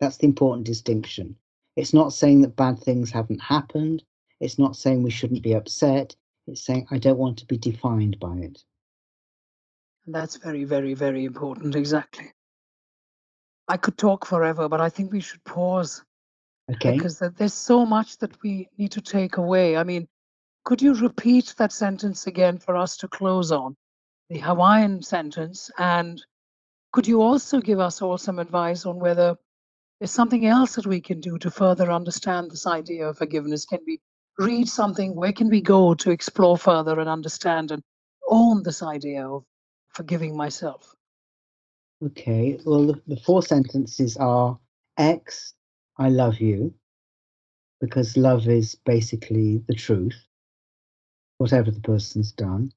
That's 0.00 0.16
the 0.16 0.26
important 0.26 0.66
distinction. 0.66 1.36
It's 1.76 1.94
not 1.94 2.12
saying 2.12 2.42
that 2.42 2.56
bad 2.56 2.78
things 2.78 3.10
haven't 3.10 3.40
happened. 3.40 4.02
It's 4.40 4.58
not 4.58 4.76
saying 4.76 5.02
we 5.02 5.10
shouldn't 5.10 5.42
be 5.42 5.54
upset. 5.54 6.16
It's 6.46 6.64
saying, 6.64 6.88
I 6.90 6.98
don't 6.98 7.18
want 7.18 7.38
to 7.38 7.46
be 7.46 7.56
defined 7.56 8.18
by 8.18 8.36
it. 8.38 8.62
That's 10.06 10.36
very, 10.36 10.64
very, 10.64 10.94
very 10.94 11.24
important. 11.24 11.74
Exactly. 11.74 12.32
I 13.68 13.76
could 13.76 13.96
talk 13.96 14.26
forever, 14.26 14.68
but 14.68 14.80
I 14.80 14.90
think 14.90 15.12
we 15.12 15.20
should 15.20 15.42
pause. 15.44 16.04
Okay. 16.72 16.92
Because 16.92 17.18
there's 17.18 17.54
so 17.54 17.84
much 17.84 18.18
that 18.18 18.42
we 18.42 18.68
need 18.78 18.92
to 18.92 19.00
take 19.00 19.36
away. 19.36 19.76
I 19.76 19.84
mean, 19.84 20.08
could 20.64 20.80
you 20.80 20.94
repeat 20.94 21.54
that 21.58 21.72
sentence 21.72 22.26
again 22.26 22.58
for 22.58 22.76
us 22.76 22.96
to 22.98 23.08
close 23.08 23.52
on? 23.52 23.76
The 24.30 24.38
Hawaiian 24.38 25.02
sentence. 25.02 25.70
And 25.78 26.24
could 26.92 27.06
you 27.06 27.20
also 27.20 27.60
give 27.60 27.80
us 27.80 28.00
all 28.00 28.16
some 28.16 28.38
advice 28.38 28.86
on 28.86 28.98
whether 28.98 29.36
there's 30.00 30.10
something 30.10 30.46
else 30.46 30.74
that 30.76 30.86
we 30.86 31.00
can 31.00 31.20
do 31.20 31.36
to 31.38 31.50
further 31.50 31.92
understand 31.92 32.50
this 32.50 32.66
idea 32.66 33.08
of 33.08 33.18
forgiveness? 33.18 33.66
Can 33.66 33.80
we 33.86 34.00
read 34.38 34.68
something? 34.68 35.14
Where 35.14 35.32
can 35.32 35.50
we 35.50 35.60
go 35.60 35.94
to 35.94 36.10
explore 36.10 36.56
further 36.56 36.98
and 36.98 37.10
understand 37.10 37.70
and 37.70 37.82
own 38.28 38.62
this 38.62 38.82
idea 38.82 39.28
of 39.28 39.44
forgiving 39.94 40.36
myself. 40.36 40.94
Okay, 42.04 42.58
well, 42.64 42.86
the, 42.86 43.00
the 43.06 43.16
four 43.16 43.42
sentences 43.42 44.16
are 44.16 44.58
X, 44.98 45.54
I 45.96 46.08
love 46.08 46.40
you, 46.40 46.74
because 47.80 48.16
love 48.16 48.48
is 48.48 48.74
basically 48.74 49.58
the 49.68 49.74
truth, 49.74 50.16
whatever 51.38 51.70
the 51.70 51.80
person's 51.80 52.32
done. 52.32 52.72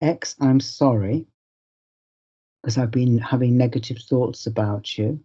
X, 0.00 0.36
I'm 0.40 0.60
sorry, 0.60 1.26
because 2.62 2.78
I've 2.78 2.90
been 2.90 3.18
having 3.18 3.56
negative 3.56 3.98
thoughts 3.98 4.46
about 4.46 4.96
you, 4.96 5.20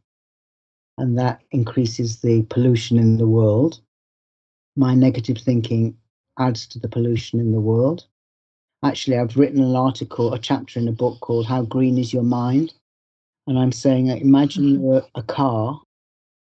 and 0.98 1.18
that 1.18 1.42
increases 1.52 2.22
the 2.22 2.44
pollution 2.44 2.98
in 2.98 3.18
the 3.18 3.28
world. 3.28 3.80
My 4.76 4.96
negative 4.96 5.38
thinking 5.38 5.98
adds 6.38 6.68
to 6.68 6.80
the 6.80 6.90
pollution 6.90 7.40
in 7.40 7.52
the 7.52 7.60
world 7.60 8.06
actually 8.84 9.18
I've 9.18 9.38
written 9.38 9.64
an 9.64 9.76
article, 9.76 10.34
a 10.34 10.40
chapter 10.40 10.80
in 10.80 10.88
a 10.88 10.94
book 10.94 11.20
called 11.20 11.46
How 11.46 11.64
Green 11.64 11.98
Is 11.98 12.14
Your 12.14 12.24
Mind? 12.24 12.74
And 13.48 13.58
I'm 13.58 13.72
saying, 13.72 14.08
imagine 14.08 14.64
mm-hmm. 14.64 14.84
you're 14.84 15.06
a 15.16 15.24
car 15.24 15.82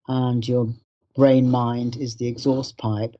and 0.07 0.47
your 0.47 0.67
brain 1.15 1.49
mind 1.49 1.97
is 1.97 2.15
the 2.15 2.27
exhaust 2.27 2.77
pipe. 2.77 3.15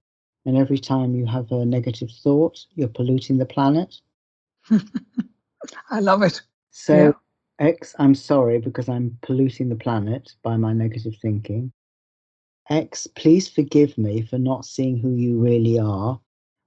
And 0.46 0.58
every 0.58 0.78
time 0.78 1.16
you 1.16 1.26
have 1.26 1.52
a 1.52 1.66
negative 1.66 2.12
thought, 2.24 2.60
you're 2.76 2.88
polluting 2.88 3.38
the 3.38 3.46
planet. 3.46 3.96
I 5.90 6.00
love 6.00 6.22
it. 6.22 6.42
So, 6.72 6.96
yeah. 7.60 7.68
X, 7.68 7.96
I'm 7.98 8.14
sorry 8.14 8.60
because 8.60 8.90
I'm 8.90 9.18
polluting 9.22 9.70
the 9.70 9.76
planet 9.76 10.34
by 10.44 10.58
my 10.58 10.74
negative 10.74 11.16
thinking. 11.22 11.72
X, 12.70 13.08
please 13.16 13.48
forgive 13.48 13.98
me 13.98 14.22
for 14.24 14.38
not 14.38 14.66
seeing 14.66 14.98
who 14.98 15.16
you 15.16 15.40
really 15.40 15.80
are 15.80 16.20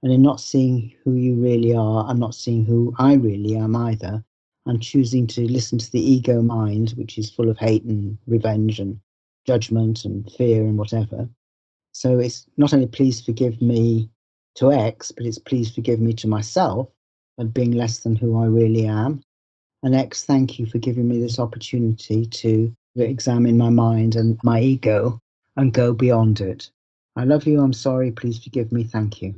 and 0.02 0.12
in 0.12 0.22
not 0.22 0.40
seeing 0.40 0.94
who 1.02 1.14
you 1.14 1.35
really 1.35 1.74
are, 1.74 2.04
I'm 2.09 2.20
not 2.20 2.35
seeing 2.35 2.64
who 2.64 2.94
I 2.98 3.14
really 3.14 3.57
am 3.57 3.74
either. 3.74 4.24
I'm 4.66 4.78
choosing 4.78 5.26
to 5.28 5.40
listen 5.50 5.78
to 5.78 5.90
the 5.90 6.00
ego 6.00 6.42
mind, 6.42 6.90
which 6.90 7.18
is 7.18 7.31
full 7.31 7.48
of 7.48 7.59
hate 7.59 7.85
and 7.85 8.18
revenge 8.26 8.78
and 8.78 9.00
judgment 9.52 10.04
and 10.04 10.30
fear 10.37 10.61
and 10.68 10.76
whatever. 10.76 11.20
So 11.92 12.18
it's 12.18 12.46
not 12.56 12.74
only 12.74 12.87
please 12.87 13.18
forgive 13.28 13.56
me 13.62 14.11
to 14.56 14.72
X, 14.72 15.11
but 15.11 15.24
it's 15.26 15.38
please 15.38 15.74
forgive 15.74 16.00
me 16.00 16.12
to 16.20 16.28
myself 16.28 16.88
and 17.38 17.54
being 17.54 17.72
less 17.72 18.00
than 18.00 18.14
who 18.14 18.30
I 18.42 18.46
really 18.46 18.87
am. 18.87 19.22
And 19.82 19.94
X, 19.94 20.24
thank 20.24 20.58
you 20.58 20.66
for 20.66 20.78
giving 20.78 21.08
me 21.08 21.18
this 21.18 21.38
opportunity 21.38 22.26
to 22.26 22.74
examine 22.96 23.56
my 23.56 23.70
mind 23.70 24.16
and 24.16 24.38
my 24.42 24.61
ego 24.61 25.18
and 25.56 25.72
go 25.72 25.94
beyond 25.94 26.40
it. 26.40 26.70
I 27.16 27.24
love 27.24 27.46
you. 27.46 27.61
I'm 27.61 27.72
sorry. 27.72 28.11
Please 28.11 28.38
forgive 28.44 28.70
me. 28.70 28.84
Thank 28.84 29.22
you. 29.22 29.34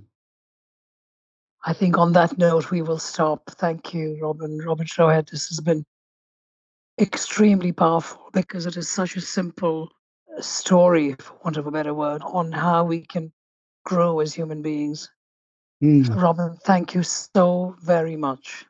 I 1.65 1.73
think 1.75 1.99
on 1.99 2.13
that 2.13 2.37
note, 2.37 2.71
we 2.71 2.83
will 2.83 2.99
stop. 2.99 3.51
Thank 3.63 3.95
you, 3.95 4.19
Robin. 4.21 4.59
Robin 4.67 4.87
Shohet. 4.87 5.31
This 5.31 5.49
has 5.49 5.61
been 5.61 5.85
extremely 6.99 7.73
powerful 7.73 8.31
because 8.33 8.67
it 8.67 8.77
is 8.77 8.89
such 8.89 9.17
a 9.17 9.21
simple 9.21 9.91
story, 10.43 11.15
for 11.19 11.35
want 11.45 11.57
of 11.57 11.67
a 11.67 11.71
better 11.71 11.95
word, 11.95 12.23
on 12.25 12.53
how 12.53 12.85
we 12.85 13.03
can 13.03 13.33
grow 13.85 14.21
as 14.21 14.35
human 14.35 14.63
beings. 14.63 15.11
Mm. 15.83 16.21
Robin, 16.21 16.57
thank 16.65 16.95
you 16.95 17.03
so 17.03 17.75
very 17.83 18.17
much. 18.17 18.65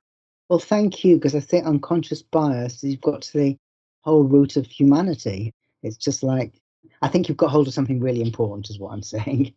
Well, 0.49 0.59
thank 0.59 1.05
you, 1.05 1.17
because 1.17 1.35
I 1.35 1.41
think 1.41 1.67
unconscious 1.67 2.23
bias, 2.23 2.83
you've 2.83 3.01
got 3.01 3.23
to 3.23 3.39
the 3.39 3.59
whole 4.03 4.25
root 4.25 4.57
of 4.57 4.67
humanity. 4.67 5.53
It's 5.83 5.97
just 5.97 6.23
like, 6.23 6.61
I 7.03 7.09
think 7.09 7.29
you've 7.29 7.37
got 7.39 7.51
hold 7.51 7.69
of 7.69 7.75
something 7.75 8.01
really 8.01 8.23
important, 8.23 8.71
is 8.71 8.79
what 8.79 8.93
I'm 8.93 9.03
saying. 9.17 9.55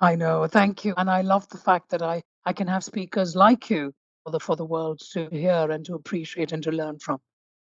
I 0.00 0.14
know. 0.14 0.46
Thank 0.46 0.84
you. 0.84 0.94
And 0.96 1.10
I 1.10 1.22
love 1.22 1.48
the 1.48 1.58
fact 1.58 1.90
that 1.90 2.02
I, 2.02 2.22
I 2.44 2.52
can 2.52 2.68
have 2.68 2.84
speakers 2.84 3.34
like 3.34 3.68
you 3.68 3.92
for 4.24 4.30
the, 4.30 4.40
for 4.40 4.56
the 4.56 4.64
world 4.64 5.00
to 5.12 5.28
hear 5.30 5.70
and 5.70 5.84
to 5.86 5.94
appreciate 5.94 6.52
and 6.52 6.62
to 6.62 6.70
learn 6.70 6.98
from. 6.98 7.18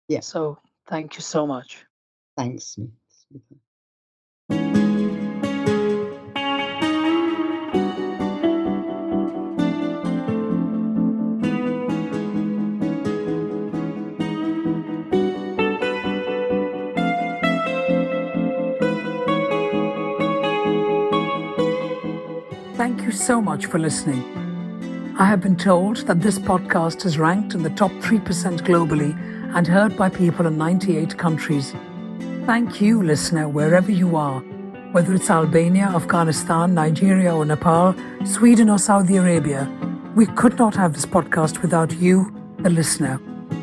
Yeah. 0.08 0.20
So 0.20 0.58
thank 0.88 1.16
you 1.16 1.22
so 1.22 1.46
much. 1.46 1.84
Thanks. 2.36 2.78
Thank 22.74 23.02
you 23.02 23.12
so 23.12 23.40
much 23.40 23.66
for 23.66 23.78
listening. 23.78 24.22
I 25.18 25.24
have 25.24 25.40
been 25.40 25.56
told 25.56 25.98
that 26.08 26.20
this 26.20 26.38
podcast 26.38 27.06
is 27.06 27.18
ranked 27.18 27.54
in 27.54 27.62
the 27.62 27.70
top 27.70 27.92
3% 27.92 28.60
globally 28.60 29.16
and 29.56 29.66
heard 29.66 29.96
by 29.96 30.08
people 30.08 30.46
in 30.46 30.58
98 30.58 31.16
countries. 31.16 31.74
Thank 32.46 32.80
you, 32.80 33.00
listener, 33.00 33.48
wherever 33.48 33.92
you 33.92 34.16
are, 34.16 34.40
whether 34.90 35.14
it's 35.14 35.30
Albania, 35.30 35.84
Afghanistan, 35.84 36.74
Nigeria, 36.74 37.32
or 37.32 37.44
Nepal, 37.44 37.94
Sweden, 38.24 38.68
or 38.68 38.78
Saudi 38.80 39.16
Arabia. 39.16 39.70
We 40.16 40.26
could 40.26 40.58
not 40.58 40.74
have 40.74 40.92
this 40.92 41.06
podcast 41.06 41.62
without 41.62 41.92
you, 42.00 42.34
the 42.58 42.68
listener. 42.68 43.20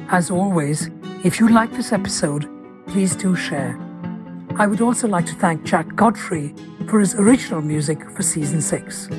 As 0.08 0.32
always, 0.32 0.90
if 1.26 1.42
you 1.42 1.50
like 1.50 1.74
this 1.74 1.92
episode, 1.92 2.50
please 2.88 3.18
do 3.18 3.36
share. 3.36 3.78
I 4.56 4.66
would 4.66 4.80
also 4.80 5.10
like 5.10 5.26
to 5.26 5.36
thank 5.36 5.66
Jack 5.66 5.94
Godfrey 5.98 6.56
for 6.88 7.02
his 7.02 7.16
original 7.16 7.62
music 7.62 8.10
for 8.12 8.24
season 8.24 8.62
6. 8.62 9.10